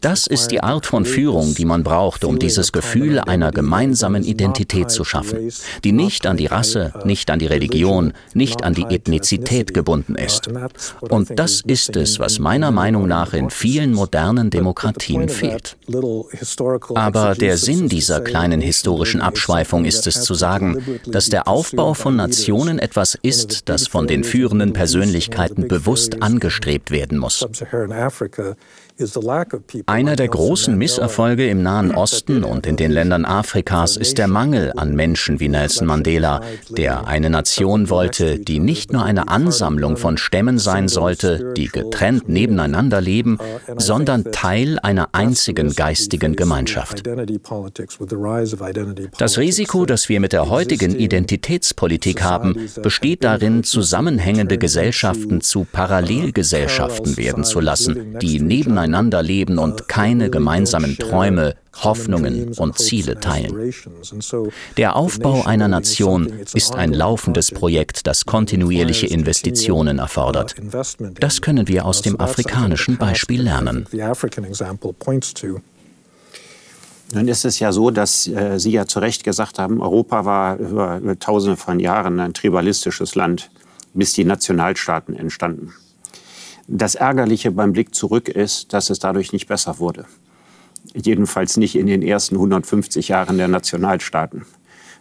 [0.00, 4.90] Das ist die Art von Führung, die man braucht, um dieses Gefühl einer gemeinsamen Identität
[4.90, 5.52] zu schaffen,
[5.84, 10.48] die nicht an die Rasse, nicht an die Religion, nicht an die Ethnizität gebunden ist.
[10.98, 15.76] Und das ist es, was meiner Meinung nach in vielen modernen Demokratien fehlt.
[16.96, 22.16] Aber der Sinn dieser kleinen historischen Abschweifung ist es zu sagen, dass der Aufbau von
[22.16, 27.46] Nationen etwas ist, das von den führenden Persönlichkeiten Persönlichkeiten bewusst angestrebt werden muss.
[29.86, 34.72] Einer der großen Misserfolge im Nahen Osten und in den Ländern Afrikas ist der Mangel
[34.76, 40.16] an Menschen wie Nelson Mandela, der eine Nation wollte, die nicht nur eine Ansammlung von
[40.16, 43.38] Stämmen sein sollte, die getrennt nebeneinander leben,
[43.76, 47.02] sondern Teil einer einzigen geistigen Gemeinschaft.
[49.18, 57.16] Das Risiko, das wir mit der heutigen Identitätspolitik haben, besteht darin, zusammenhängende Gesellschaften zu Parallelgesellschaften
[57.16, 63.72] werden zu lassen, die nebeneinander nebeneinander leben und keine gemeinsamen Träume, Hoffnungen und Ziele teilen.
[64.76, 70.54] Der Aufbau einer Nation ist ein laufendes Projekt, das kontinuierliche Investitionen erfordert.
[71.18, 73.86] Das können wir aus dem afrikanischen Beispiel lernen.
[77.12, 80.56] Nun ist es ja so, dass äh, Sie ja zu Recht gesagt haben, Europa war
[80.56, 83.50] über, über tausende von Jahren ein tribalistisches Land,
[83.92, 85.74] bis die Nationalstaaten entstanden.
[86.66, 90.06] Das Ärgerliche beim Blick zurück ist, dass es dadurch nicht besser wurde.
[90.94, 94.46] Jedenfalls nicht in den ersten 150 Jahren der Nationalstaaten.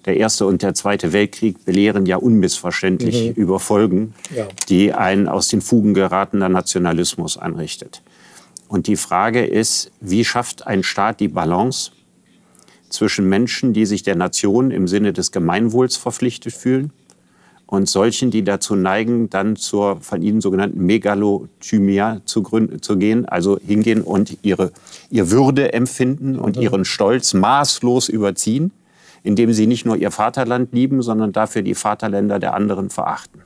[0.05, 3.41] Der Erste und der Zweite Weltkrieg belehren ja unmissverständlich mhm.
[3.41, 4.47] über Folgen, ja.
[4.67, 8.01] die ein aus den Fugen geratener Nationalismus anrichtet.
[8.67, 11.91] Und die Frage ist, wie schafft ein Staat die Balance
[12.89, 16.91] zwischen Menschen, die sich der Nation im Sinne des Gemeinwohls verpflichtet fühlen
[17.73, 22.43] und solchen, die dazu neigen, dann zur von Ihnen sogenannten Megalothymia zu,
[22.79, 24.71] zu gehen, also hingehen und ihre,
[25.09, 28.71] ihr Würde empfinden und ihren Stolz maßlos überziehen,
[29.23, 33.41] indem sie nicht nur ihr Vaterland lieben, sondern dafür die Vaterländer der anderen verachten.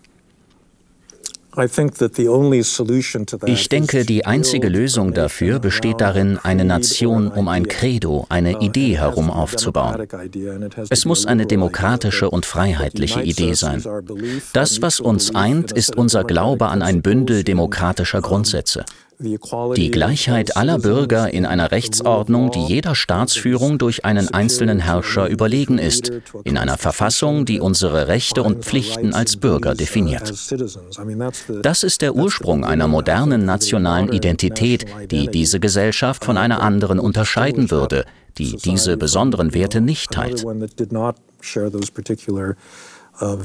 [3.46, 8.98] Ich denke, die einzige Lösung dafür besteht darin, eine Nation um ein Credo, eine Idee
[8.98, 10.08] herum aufzubauen.
[10.90, 13.84] Es muss eine demokratische und freiheitliche Idee sein.
[14.54, 18.86] Das, was uns eint, ist unser Glaube an ein Bündel demokratischer Grundsätze.
[19.20, 25.80] Die Gleichheit aller Bürger in einer Rechtsordnung, die jeder Staatsführung durch einen einzelnen Herrscher überlegen
[25.80, 26.12] ist,
[26.44, 30.32] in einer Verfassung, die unsere Rechte und Pflichten als Bürger definiert.
[31.64, 37.72] Das ist der Ursprung einer modernen nationalen Identität, die diese Gesellschaft von einer anderen unterscheiden
[37.72, 38.06] würde,
[38.38, 40.46] die diese besonderen Werte nicht teilt.
[43.20, 43.36] Uh,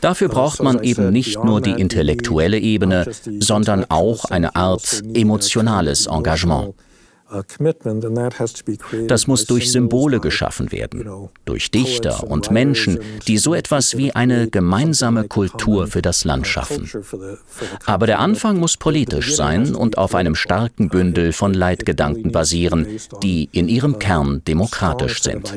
[0.00, 3.04] Dafür braucht man eben nicht nur die intellektuelle Ebene,
[3.40, 6.74] sondern auch eine Art emotionales Engagement.
[9.08, 14.48] Das muss durch Symbole geschaffen werden, durch Dichter und Menschen, die so etwas wie eine
[14.48, 16.88] gemeinsame Kultur für das Land schaffen.
[17.86, 22.86] Aber der Anfang muss politisch sein und auf einem starken Bündel von Leitgedanken basieren,
[23.22, 25.52] die in ihrem Kern demokratisch sind.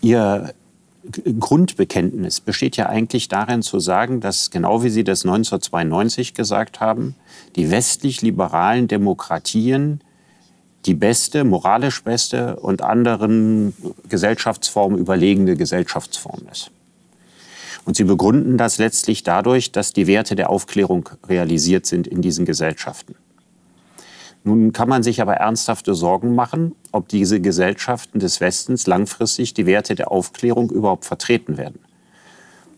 [0.00, 0.54] Ihr
[1.38, 7.14] Grundbekenntnis besteht ja eigentlich darin zu sagen, dass genau wie Sie das 1992 gesagt haben,
[7.54, 10.00] die westlich-liberalen Demokratien
[10.84, 13.74] die beste, moralisch beste und anderen
[14.08, 16.70] Gesellschaftsformen überlegene Gesellschaftsform ist.
[17.84, 22.44] Und Sie begründen das letztlich dadurch, dass die Werte der Aufklärung realisiert sind in diesen
[22.44, 23.14] Gesellschaften.
[24.46, 29.66] Nun kann man sich aber ernsthafte Sorgen machen, ob diese Gesellschaften des Westens langfristig die
[29.66, 31.80] Werte der Aufklärung überhaupt vertreten werden.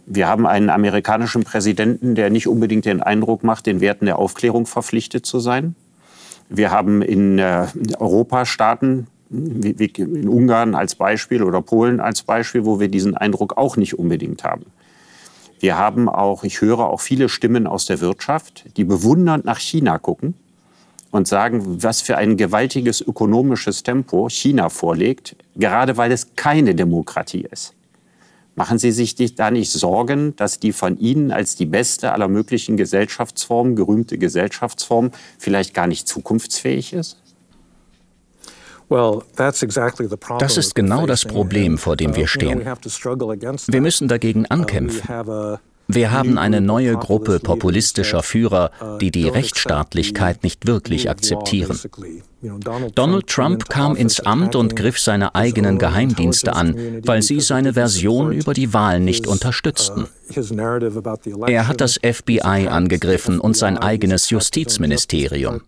[0.06, 4.64] Wir haben einen amerikanischen Präsidenten, der nicht unbedingt den Eindruck macht, den Werten der Aufklärung
[4.64, 5.74] verpflichtet zu sein.
[6.48, 7.66] Wir haben in äh,
[7.98, 13.58] Europa Staaten, wie in Ungarn als Beispiel oder Polen als Beispiel, wo wir diesen Eindruck
[13.58, 14.64] auch nicht unbedingt haben.
[15.60, 19.98] Wir haben auch, ich höre auch viele Stimmen aus der Wirtschaft, die bewundernd nach China
[19.98, 20.32] gucken
[21.10, 27.46] und sagen, was für ein gewaltiges ökonomisches Tempo China vorlegt, gerade weil es keine Demokratie
[27.50, 27.74] ist.
[28.54, 32.76] Machen Sie sich da nicht Sorgen, dass die von Ihnen als die beste aller möglichen
[32.76, 37.22] Gesellschaftsformen, gerühmte Gesellschaftsform, vielleicht gar nicht zukunftsfähig ist?
[40.40, 42.64] Das ist genau das Problem, vor dem wir stehen.
[42.64, 45.58] Wir müssen dagegen ankämpfen.
[45.90, 48.70] Wir haben eine neue Gruppe populistischer Führer,
[49.00, 51.78] die die Rechtsstaatlichkeit nicht wirklich akzeptieren.
[52.94, 58.32] Donald Trump kam ins Amt und griff seine eigenen Geheimdienste an, weil sie seine Version
[58.32, 60.06] über die Wahl nicht unterstützten.
[61.46, 65.62] Er hat das FBI angegriffen und sein eigenes Justizministerium.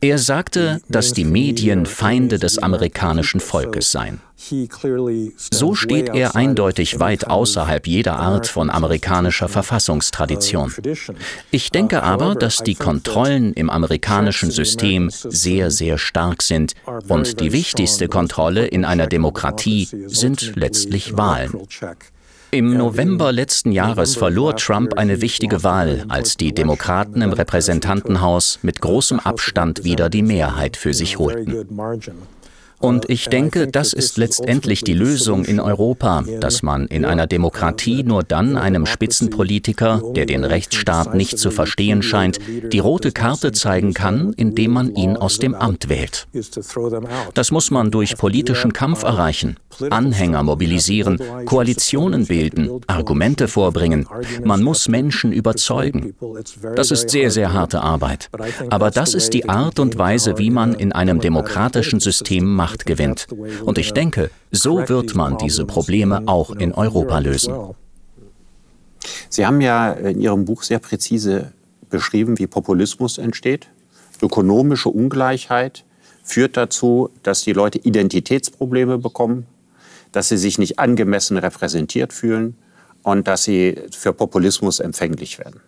[0.00, 4.20] Er sagte, dass die Medien Feinde des amerikanischen Volkes seien.
[5.50, 10.72] So steht er eindeutig weit außerhalb jeder Art von amerikanischer Verfassungstradition.
[11.50, 16.74] Ich denke aber, dass die Kontrollen im amerikanischen System sehr, sehr stark sind
[17.08, 21.52] und die wichtigste Kontrolle in einer Demokratie sind letztlich Wahlen.
[22.52, 28.80] Im November letzten Jahres verlor Trump eine wichtige Wahl, als die Demokraten im Repräsentantenhaus mit
[28.80, 31.68] großem Abstand wieder die Mehrheit für sich holten.
[32.80, 38.02] Und ich denke, das ist letztendlich die Lösung in Europa, dass man in einer Demokratie
[38.02, 42.38] nur dann einem Spitzenpolitiker, der den Rechtsstaat nicht zu verstehen scheint,
[42.72, 46.26] die rote Karte zeigen kann, indem man ihn aus dem Amt wählt.
[47.34, 49.56] Das muss man durch politischen Kampf erreichen,
[49.90, 54.06] Anhänger mobilisieren, Koalitionen bilden, Argumente vorbringen.
[54.42, 56.14] Man muss Menschen überzeugen.
[56.76, 58.30] Das ist sehr, sehr harte Arbeit.
[58.70, 62.86] Aber das ist die Art und Weise, wie man in einem demokratischen System macht Macht
[62.86, 63.26] gewinnt.
[63.64, 67.54] Und ich denke, so wird man diese Probleme auch in Europa lösen.
[69.28, 71.52] Sie haben ja in Ihrem Buch sehr präzise
[71.88, 73.68] beschrieben, wie Populismus entsteht.
[74.22, 75.84] Ökonomische Ungleichheit
[76.22, 79.46] führt dazu, dass die Leute Identitätsprobleme bekommen,
[80.12, 82.56] dass sie sich nicht angemessen repräsentiert fühlen
[83.02, 85.60] und dass sie für Populismus empfänglich werden.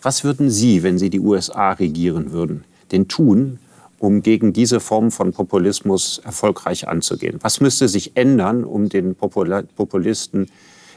[0.00, 3.58] Was würden Sie, wenn Sie die USA regieren würden, denn tun,
[3.98, 7.38] um gegen diese Form von Populismus erfolgreich anzugehen?
[7.40, 10.46] Was müsste sich ändern, um den Populisten,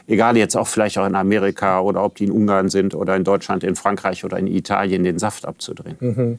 [0.06, 3.24] egal jetzt auch vielleicht auch in Amerika oder ob die in Ungarn sind oder in
[3.24, 5.96] Deutschland, in Frankreich oder in Italien, den Saft abzudrehen?
[6.00, 6.38] Mhm.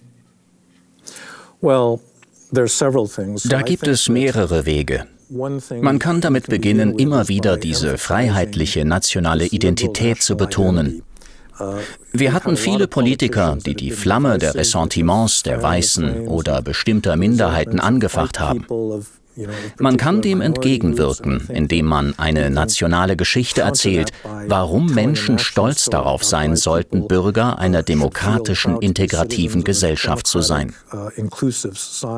[1.62, 5.06] Da gibt es mehrere Wege.
[5.30, 11.04] Man kann damit beginnen, immer wieder diese freiheitliche nationale Identität zu betonen.
[12.12, 18.40] Wir hatten viele Politiker, die die Flamme der Ressentiments der Weißen oder bestimmter Minderheiten angefacht
[18.40, 18.66] haben.
[19.78, 24.12] Man kann dem entgegenwirken, indem man eine nationale Geschichte erzählt,
[24.48, 30.74] warum Menschen stolz darauf sein sollten, Bürger einer demokratischen, integrativen Gesellschaft zu sein.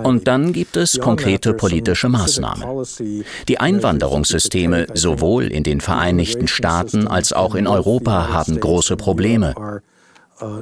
[0.04, 2.86] Und dann gibt es konkrete politische Maßnahmen.
[3.48, 9.54] Die Einwanderungssysteme sowohl in den Vereinigten Staaten als auch in Europa haben große Probleme.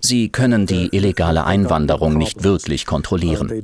[0.02, 3.64] Sie können die illegale Einwanderung nicht wirklich kontrollieren.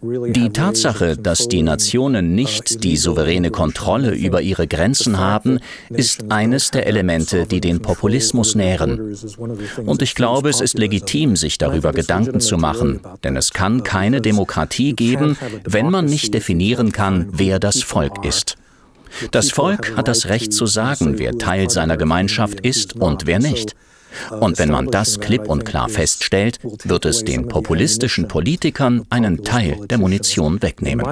[0.00, 5.58] Die Tatsache, dass die Nationen nicht die souveräne Kontrolle über ihre Grenzen haben,
[5.90, 9.16] ist eines der Elemente, die den Populismus nähren.
[9.84, 14.20] Und ich glaube, es ist legitim, sich darüber Gedanken zu machen, denn es kann keine
[14.20, 18.56] Demokratie geben, wenn man nicht definieren kann, wer das Volk ist.
[19.32, 23.74] Das Volk hat das Recht zu sagen, wer Teil seiner Gemeinschaft ist und wer nicht.
[24.40, 29.78] Und wenn man das klipp und klar feststellt, wird es den populistischen Politikern einen Teil
[29.88, 31.06] der Munition wegnehmen.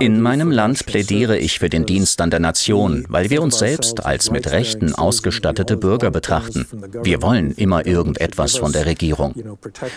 [0.00, 4.04] In meinem Land plädiere ich für den Dienst an der Nation, weil wir uns selbst
[4.04, 6.66] als mit Rechten ausgestattete Bürger betrachten.
[7.02, 9.34] Wir wollen immer irgendetwas von der Regierung.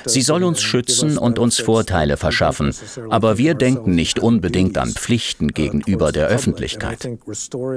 [0.05, 2.75] Sie soll uns schützen und uns Vorteile verschaffen,
[3.09, 7.09] aber wir denken nicht unbedingt an Pflichten gegenüber der Öffentlichkeit.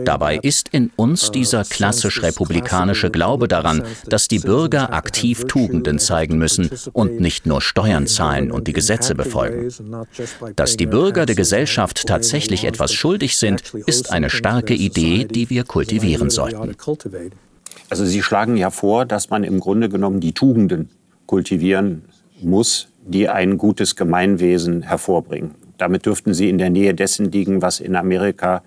[0.05, 6.39] Dabei ist in uns dieser klassisch republikanische Glaube daran, dass die Bürger aktiv Tugenden zeigen
[6.39, 9.69] müssen und nicht nur Steuern zahlen und die Gesetze befolgen.
[10.57, 15.65] Dass die Bürger der Gesellschaft tatsächlich etwas schuldig sind, ist eine starke Idee, die wir
[15.65, 16.77] kultivieren sollten.
[17.89, 20.91] Also Sie schlagen ja vor, dass man im Grunde genommen die Tugenden
[21.27, 22.03] kultivieren
[22.41, 25.55] muss, die ein gutes Gemeinwesen hervorbringen.
[25.79, 28.63] Damit dürften Sie in der Nähe dessen liegen, was in Amerika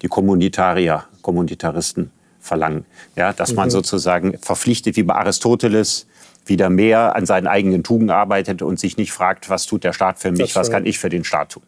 [0.00, 2.10] die Kommunitarier, Kommunitaristen
[2.42, 2.84] verlangen.
[3.16, 3.70] Ja, dass man mhm.
[3.70, 6.06] sozusagen verpflichtet, wie bei Aristoteles,
[6.44, 10.18] wieder mehr an seinen eigenen Tugenden arbeitet und sich nicht fragt, was tut der Staat
[10.18, 11.62] für mich, was kann ich für den Staat tun.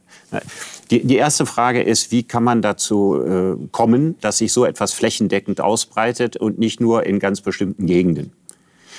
[0.90, 4.92] Die, die erste Frage ist, wie kann man dazu äh, kommen, dass sich so etwas
[4.92, 8.32] flächendeckend ausbreitet und nicht nur in ganz bestimmten Gegenden?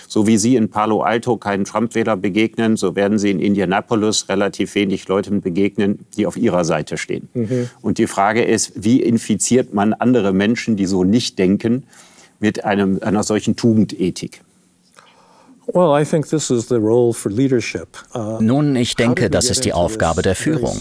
[0.08, 4.76] So wie Sie in Palo Alto keinen Trump-Wähler begegnen, so werden Sie in Indianapolis relativ
[4.76, 7.30] wenig Leuten begegnen, die auf Ihrer Seite stehen.
[7.34, 7.70] Mhm.
[7.82, 11.84] Und die Frage ist, wie infiziert man andere Menschen, die so nicht denken,
[12.40, 14.42] mit einem, einer solchen Tugendethik?
[15.74, 15.98] Uh,
[18.40, 20.80] Nun, ich denke, das ist die Aufgabe der Führung.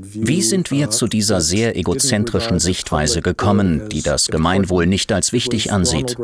[0.00, 5.32] Wie sind wir uh, zu dieser sehr egozentrischen Sichtweise gekommen, die das Gemeinwohl nicht als
[5.32, 6.16] wichtig ansieht?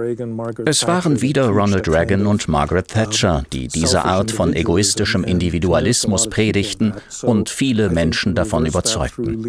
[0.64, 6.94] Es waren wieder Ronald Reagan und Margaret Thatcher, die diese Art von egoistischem Individualismus predigten
[7.22, 9.44] und viele Menschen davon überzeugten.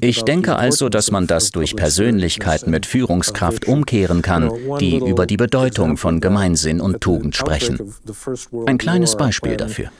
[0.00, 5.36] Ich denke also, dass man das durch Persönlichkeiten mit Führungskraft umkehren kann, die über die
[5.36, 7.94] Bedeutung von Gemeinsinn und Tugend sprechen sprechen.
[8.66, 9.90] Ein kleines Beispiel dafür.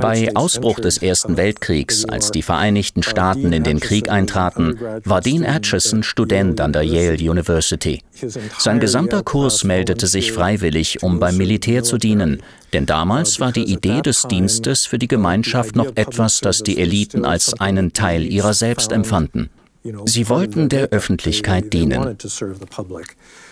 [0.00, 5.44] Bei Ausbruch des Ersten Weltkriegs, als die Vereinigten Staaten in den Krieg eintraten, war Dean
[5.46, 8.02] Acheson Student an der Yale University.
[8.58, 12.42] Sein gesamter Kurs meldete sich freiwillig, um beim Militär zu dienen,
[12.74, 17.24] denn damals war die Idee des Dienstes für die Gemeinschaft noch etwas, das die Eliten
[17.24, 19.48] als einen Teil ihrer selbst empfanden.
[20.04, 22.18] Sie wollten der Öffentlichkeit dienen.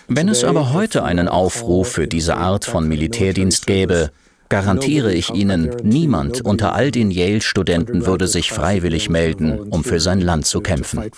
[0.09, 4.11] Wenn es aber heute einen Aufruf für diese Art von Militärdienst gäbe,
[4.49, 10.21] garantiere ich Ihnen, niemand unter all den Yale-Studenten würde sich freiwillig melden, um für sein
[10.21, 11.11] Land zu kämpfen.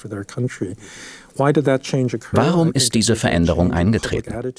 [1.38, 4.52] Warum ist diese Veränderung eingetreten?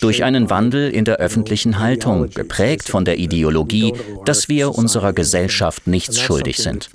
[0.00, 3.94] Durch einen Wandel in der öffentlichen Haltung, geprägt von der Ideologie,
[4.24, 6.90] dass wir unserer Gesellschaft nichts schuldig sind.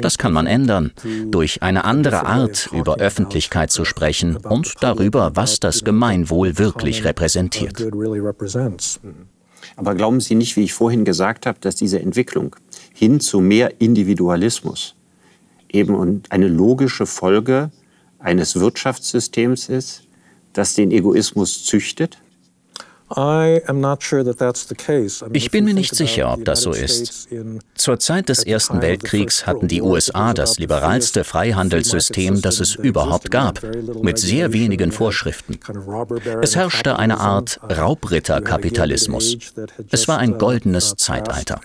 [0.00, 0.92] Das kann man ändern,
[1.30, 7.84] durch eine andere Art über Öffentlichkeit zu sprechen und darüber, was das Gemeinwohl wirklich repräsentiert.
[9.76, 12.56] Aber glauben Sie nicht, wie ich vorhin gesagt habe, dass diese Entwicklung
[12.94, 14.94] hin zu mehr Individualismus
[15.72, 17.70] eben eine logische Folge
[18.20, 20.04] eines Wirtschaftssystems ist,
[20.52, 22.18] das den Egoismus züchtet?
[25.32, 27.28] Ich bin mir nicht sicher, ob das so ist.
[27.74, 33.60] Zur Zeit des Ersten Weltkriegs hatten die USA das liberalste Freihandelssystem, das es überhaupt gab,
[34.00, 35.58] mit sehr wenigen Vorschriften.
[36.40, 39.36] Es herrschte eine Art Raubritterkapitalismus.
[39.90, 41.60] Es war ein goldenes Zeitalter.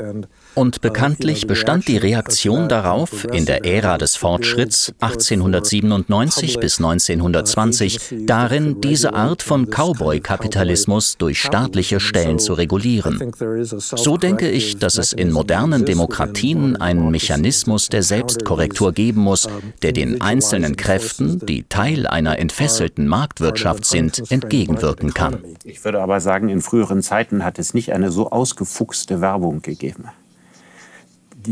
[0.56, 8.82] Und bekanntlich bestand die Reaktion darauf in der Ära des Fortschritts 1897 bis 1920 darin,
[8.82, 13.31] diese Art von Cowboy-Kapitalismus durch staatliche Stellen zu regulieren.
[13.77, 19.47] So denke ich, dass es in modernen Demokratien einen Mechanismus der Selbstkorrektur geben muss,
[19.81, 25.43] der den einzelnen Kräften, die Teil einer entfesselten Marktwirtschaft sind, entgegenwirken kann.
[25.63, 30.05] Ich würde aber sagen, in früheren Zeiten hat es nicht eine so ausgefuchste Werbung gegeben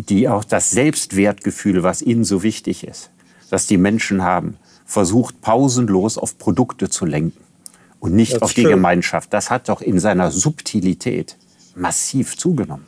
[0.01, 3.11] die auch das Selbstwertgefühl, was ihnen so wichtig ist,
[3.49, 7.42] dass die Menschen haben, versucht pausenlos auf Produkte zu lenken
[8.03, 8.71] und nicht auf die true.
[8.71, 9.33] Gemeinschaft.
[9.33, 11.37] Das hat doch in seiner Subtilität
[11.73, 12.83] massiv zugenommen.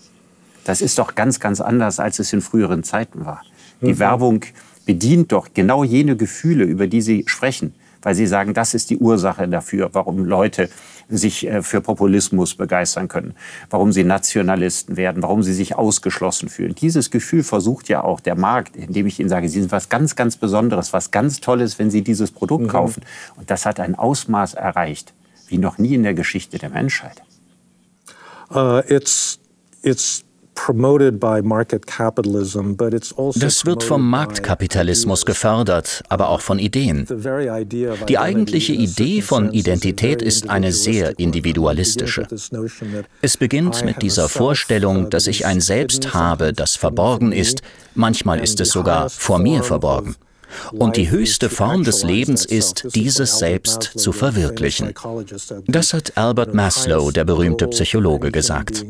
[0.65, 3.41] Das ist doch ganz, ganz anders, als es in früheren Zeiten war.
[3.81, 3.99] Die mhm.
[3.99, 4.41] Werbung
[4.85, 7.73] bedient doch genau jene Gefühle, über die Sie sprechen,
[8.05, 10.69] weil Sie sagen, das ist die Ursache dafür, warum Leute
[11.09, 13.33] sich äh, für Populismus begeistern können,
[13.69, 16.75] warum sie Nationalisten werden, warum sie sich ausgeschlossen fühlen.
[16.75, 20.15] Dieses Gefühl versucht ja auch der Markt, indem ich ihnen sage, sie sind was ganz,
[20.15, 22.69] ganz Besonderes, was ganz Tolles, wenn sie dieses Produkt mhm.
[22.69, 23.03] kaufen.
[23.37, 25.13] Und das hat ein Ausmaß erreicht,
[25.47, 27.23] wie noch nie in der Geschichte der Menschheit.
[28.51, 29.39] Uh, it's,
[29.81, 30.24] it's
[33.35, 37.05] das wird vom Marktkapitalismus gefördert, aber auch von Ideen.
[38.07, 42.27] Die eigentliche Idee von Identität ist eine sehr individualistische.
[43.21, 47.61] Es beginnt mit dieser Vorstellung, dass ich ein Selbst habe, das verborgen ist,
[47.93, 50.15] manchmal ist es sogar vor mir verborgen.
[50.71, 54.93] Und die höchste Form des Lebens ist, dieses Selbst zu verwirklichen.
[55.67, 58.85] Das hat Albert Maslow, der berühmte Psychologe, gesagt.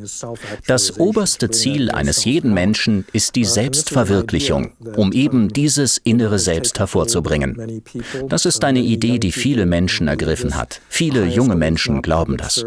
[0.67, 7.83] Das oberste Ziel eines jeden Menschen ist die Selbstverwirklichung, um eben dieses innere Selbst hervorzubringen.
[8.27, 10.81] Das ist eine Idee, die viele Menschen ergriffen hat.
[10.89, 12.65] Viele junge Menschen glauben das.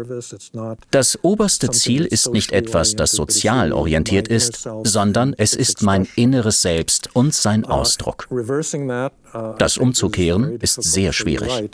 [0.91, 6.61] Das oberste Ziel ist nicht etwas, das sozial orientiert ist, sondern es ist mein inneres
[6.61, 8.27] Selbst und sein Ausdruck.
[9.57, 11.69] Das umzukehren ist sehr schwierig.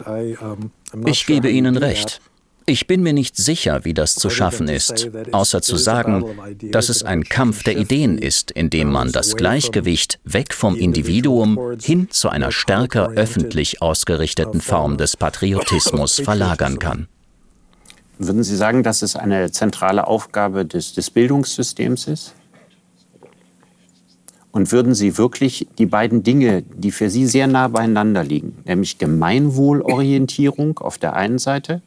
[1.05, 2.21] Ich gebe Ihnen recht.
[2.67, 6.25] Ich bin mir nicht sicher, wie das zu schaffen ist, außer zu sagen,
[6.71, 11.77] dass es ein Kampf der Ideen ist, in dem man das Gleichgewicht weg vom Individuum
[11.79, 17.07] hin zu einer stärker öffentlich ausgerichteten Form des Patriotismus verlagern kann.
[18.17, 22.33] Würden Sie sagen, dass es eine zentrale Aufgabe des, des Bildungssystems ist?
[24.55, 28.97] Und würden Sie wirklich die beiden Dinge, die für Sie sehr nah beieinander liegen, nämlich
[28.97, 31.81] Gemeinwohlorientierung auf der einen Seite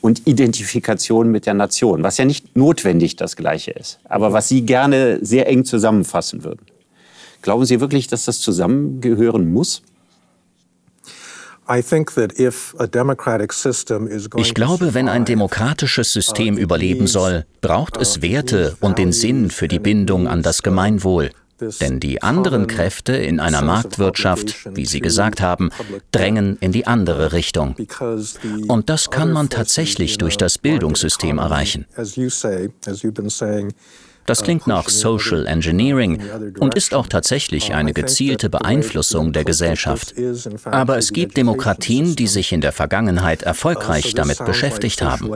[0.00, 4.62] und Identifikation mit der Nation, was ja nicht notwendig das Gleiche ist, aber was Sie
[4.62, 6.64] gerne sehr eng zusammenfassen würden.
[7.42, 9.82] Glauben Sie wirklich, dass das zusammengehören muss?
[14.36, 19.68] Ich glaube, wenn ein demokratisches System überleben soll, braucht es Werte und den Sinn für
[19.68, 21.30] die Bindung an das Gemeinwohl.
[21.80, 25.70] Denn die anderen Kräfte in einer Marktwirtschaft, wie Sie gesagt haben,
[26.10, 27.76] drängen in die andere Richtung.
[28.68, 31.86] Und das kann man tatsächlich durch das Bildungssystem erreichen.
[34.26, 36.22] Das klingt nach Social Engineering
[36.60, 40.14] und ist auch tatsächlich eine gezielte Beeinflussung der Gesellschaft.
[40.64, 45.28] Aber es gibt Demokratien, die sich in der Vergangenheit erfolgreich damit beschäftigt haben.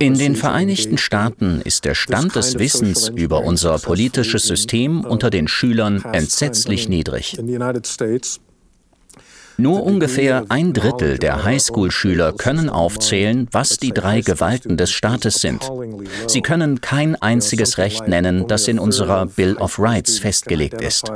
[0.00, 5.48] In den Vereinigten Staaten ist der Stand des Wissens über unser politisches System unter den
[5.48, 7.38] Schülern entsetzlich niedrig.
[9.60, 15.68] Nur ungefähr ein Drittel der Highschool-Schüler können aufzählen, was die drei Gewalten des Staates sind.
[16.28, 21.10] Sie können kein einziges Recht nennen, das in unserer Bill of Rights festgelegt ist.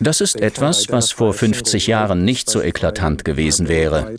[0.00, 4.14] Das ist etwas, was vor 50 Jahren nicht so eklatant gewesen wäre.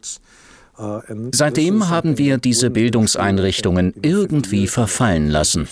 [1.32, 5.68] Seitdem haben wir diese Bildungseinrichtungen irgendwie verfallen lassen.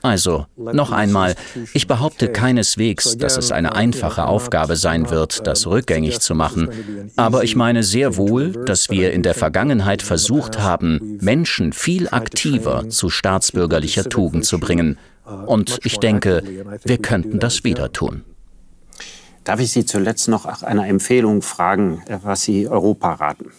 [0.00, 1.34] Also, noch einmal,
[1.74, 6.70] ich behaupte keineswegs, dass es eine einfache Aufgabe sein wird, das rückgängig zu machen,
[7.16, 12.88] aber ich meine sehr wohl, dass wir in der Vergangenheit versucht haben, Menschen viel aktiver
[12.88, 14.98] zu staatsbürgerlicher Tugend zu bringen.
[15.46, 16.42] Und ich denke,
[16.82, 18.24] wir könnten das wieder tun.
[19.44, 23.50] Darf ich Sie zuletzt noch nach einer Empfehlung fragen, was Sie Europa raten?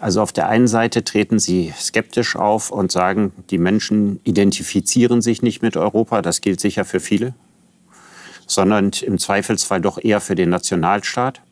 [0.00, 5.42] Also auf der einen Seite treten sie skeptisch auf und sagen, die Menschen identifizieren sich
[5.42, 7.34] nicht mit Europa, das gilt sicher für viele,
[8.46, 11.42] sondern im Zweifelsfall doch eher für den Nationalstaat.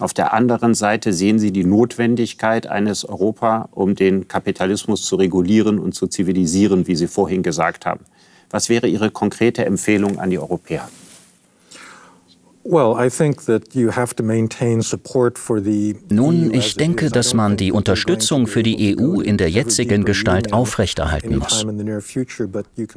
[0.00, 5.78] Auf der anderen Seite sehen sie die Notwendigkeit eines Europa, um den Kapitalismus zu regulieren
[5.78, 8.04] und zu zivilisieren, wie Sie vorhin gesagt haben.
[8.50, 10.88] Was wäre Ihre konkrete Empfehlung an die Europäer?
[16.10, 21.36] Nun, ich denke, dass man die Unterstützung für die EU in der jetzigen Gestalt aufrechterhalten
[21.38, 21.64] muss.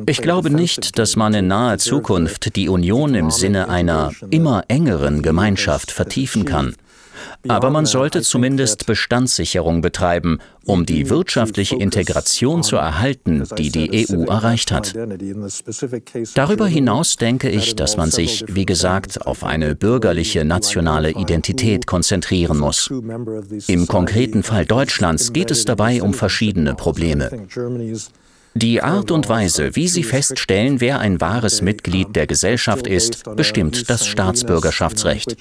[0.08, 5.22] Ich glaube nicht, dass man in naher Zukunft die Union im Sinne einer immer engeren
[5.22, 6.74] Gemeinschaft vertiefen kann.
[7.48, 14.26] Aber man sollte zumindest Bestandssicherung betreiben, um die wirtschaftliche Integration zu erhalten, die die EU
[14.26, 14.94] erreicht hat.
[16.36, 22.60] Darüber hinaus denke ich, dass man sich, wie gesagt, auf eine bürgerliche nationale Identität konzentrieren
[22.60, 22.92] muss.
[23.68, 27.30] Im konkreten Fall Deutschlands geht es dabei um verschiedene Probleme.
[28.56, 33.90] Die Art und Weise, wie Sie feststellen, wer ein wahres Mitglied der Gesellschaft ist, bestimmt
[33.90, 35.38] das Staatsbürgerschaftsrecht.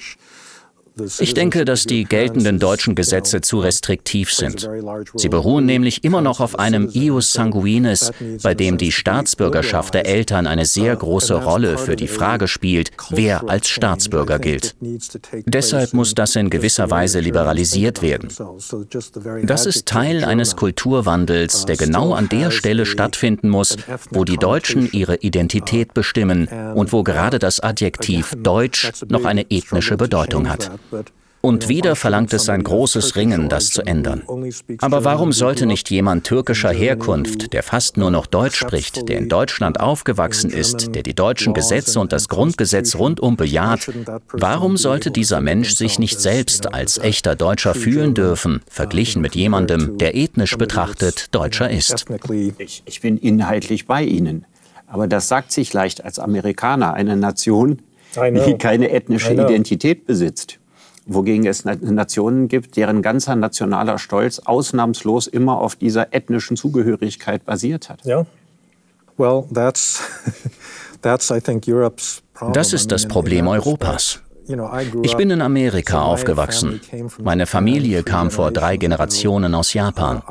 [1.19, 4.69] Ich denke, dass die geltenden deutschen Gesetze zu restriktiv sind.
[5.15, 8.11] Sie beruhen nämlich immer noch auf einem ius sanguinis,
[8.43, 13.49] bei dem die Staatsbürgerschaft der Eltern eine sehr große Rolle für die Frage spielt, wer
[13.49, 14.75] als Staatsbürger gilt.
[15.45, 18.29] Deshalb muss das in gewisser Weise liberalisiert werden.
[19.43, 23.77] Das ist Teil eines Kulturwandels, der genau an der Stelle stattfinden muss,
[24.11, 29.97] wo die Deutschen ihre Identität bestimmen und wo gerade das Adjektiv Deutsch noch eine ethnische
[29.97, 30.71] Bedeutung hat.
[31.41, 34.23] Und wieder verlangt es ein großes Ringen, das zu ändern.
[34.79, 39.29] Aber warum sollte nicht jemand türkischer Herkunft, der fast nur noch Deutsch spricht, der in
[39.29, 43.89] Deutschland aufgewachsen ist, der die deutschen Gesetze und das Grundgesetz rundum bejaht,
[44.33, 49.97] warum sollte dieser Mensch sich nicht selbst als echter Deutscher fühlen dürfen, verglichen mit jemandem,
[49.97, 52.05] der ethnisch betrachtet Deutscher ist?
[52.57, 54.45] Ich, ich bin inhaltlich bei Ihnen.
[54.87, 57.79] Aber das sagt sich leicht als Amerikaner, eine Nation,
[58.15, 60.58] die keine ethnische Identität besitzt
[61.13, 67.89] wogegen es Nationen gibt, deren ganzer nationaler Stolz ausnahmslos immer auf dieser ethnischen Zugehörigkeit basiert
[67.89, 68.05] hat.
[68.05, 68.25] Ja.
[69.17, 70.01] Well, that's,
[71.01, 72.53] that's, I think, Europe's problem.
[72.53, 74.21] Das ist das Problem Europas.
[75.03, 76.81] Ich bin in Amerika aufgewachsen.
[77.21, 80.23] Meine Familie kam vor drei Generationen aus Japan.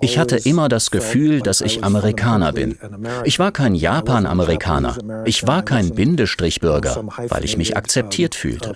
[0.00, 2.78] Ich hatte immer das Gefühl, dass ich Amerikaner bin.
[3.24, 4.96] Ich war kein Japan-Amerikaner.
[5.24, 8.74] Ich war kein Bindestrichbürger, weil ich mich akzeptiert fühlte.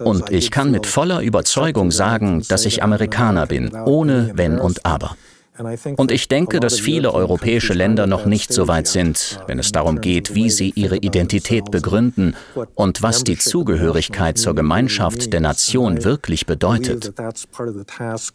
[0.00, 5.16] Und ich kann mit voller Überzeugung sagen, dass ich Amerikaner bin, ohne Wenn und Aber.
[5.96, 10.00] Und ich denke, dass viele europäische Länder noch nicht so weit sind, wenn es darum
[10.00, 12.34] geht, wie sie ihre Identität begründen
[12.74, 17.12] und was die Zugehörigkeit zur Gemeinschaft der Nation wirklich bedeutet.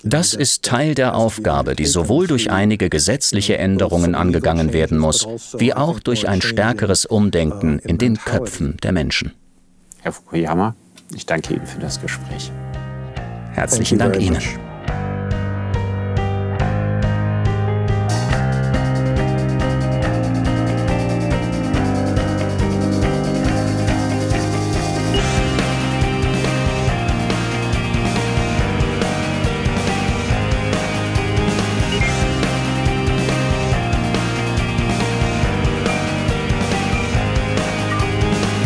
[0.03, 5.73] Das ist Teil der Aufgabe, die sowohl durch einige gesetzliche Änderungen angegangen werden muss, wie
[5.73, 9.33] auch durch ein stärkeres Umdenken in den Köpfen der Menschen.
[10.01, 10.73] Herr Fukuyama,
[11.13, 12.49] ich danke Ihnen für das Gespräch.
[13.51, 14.37] Herzlichen Dank Ihnen.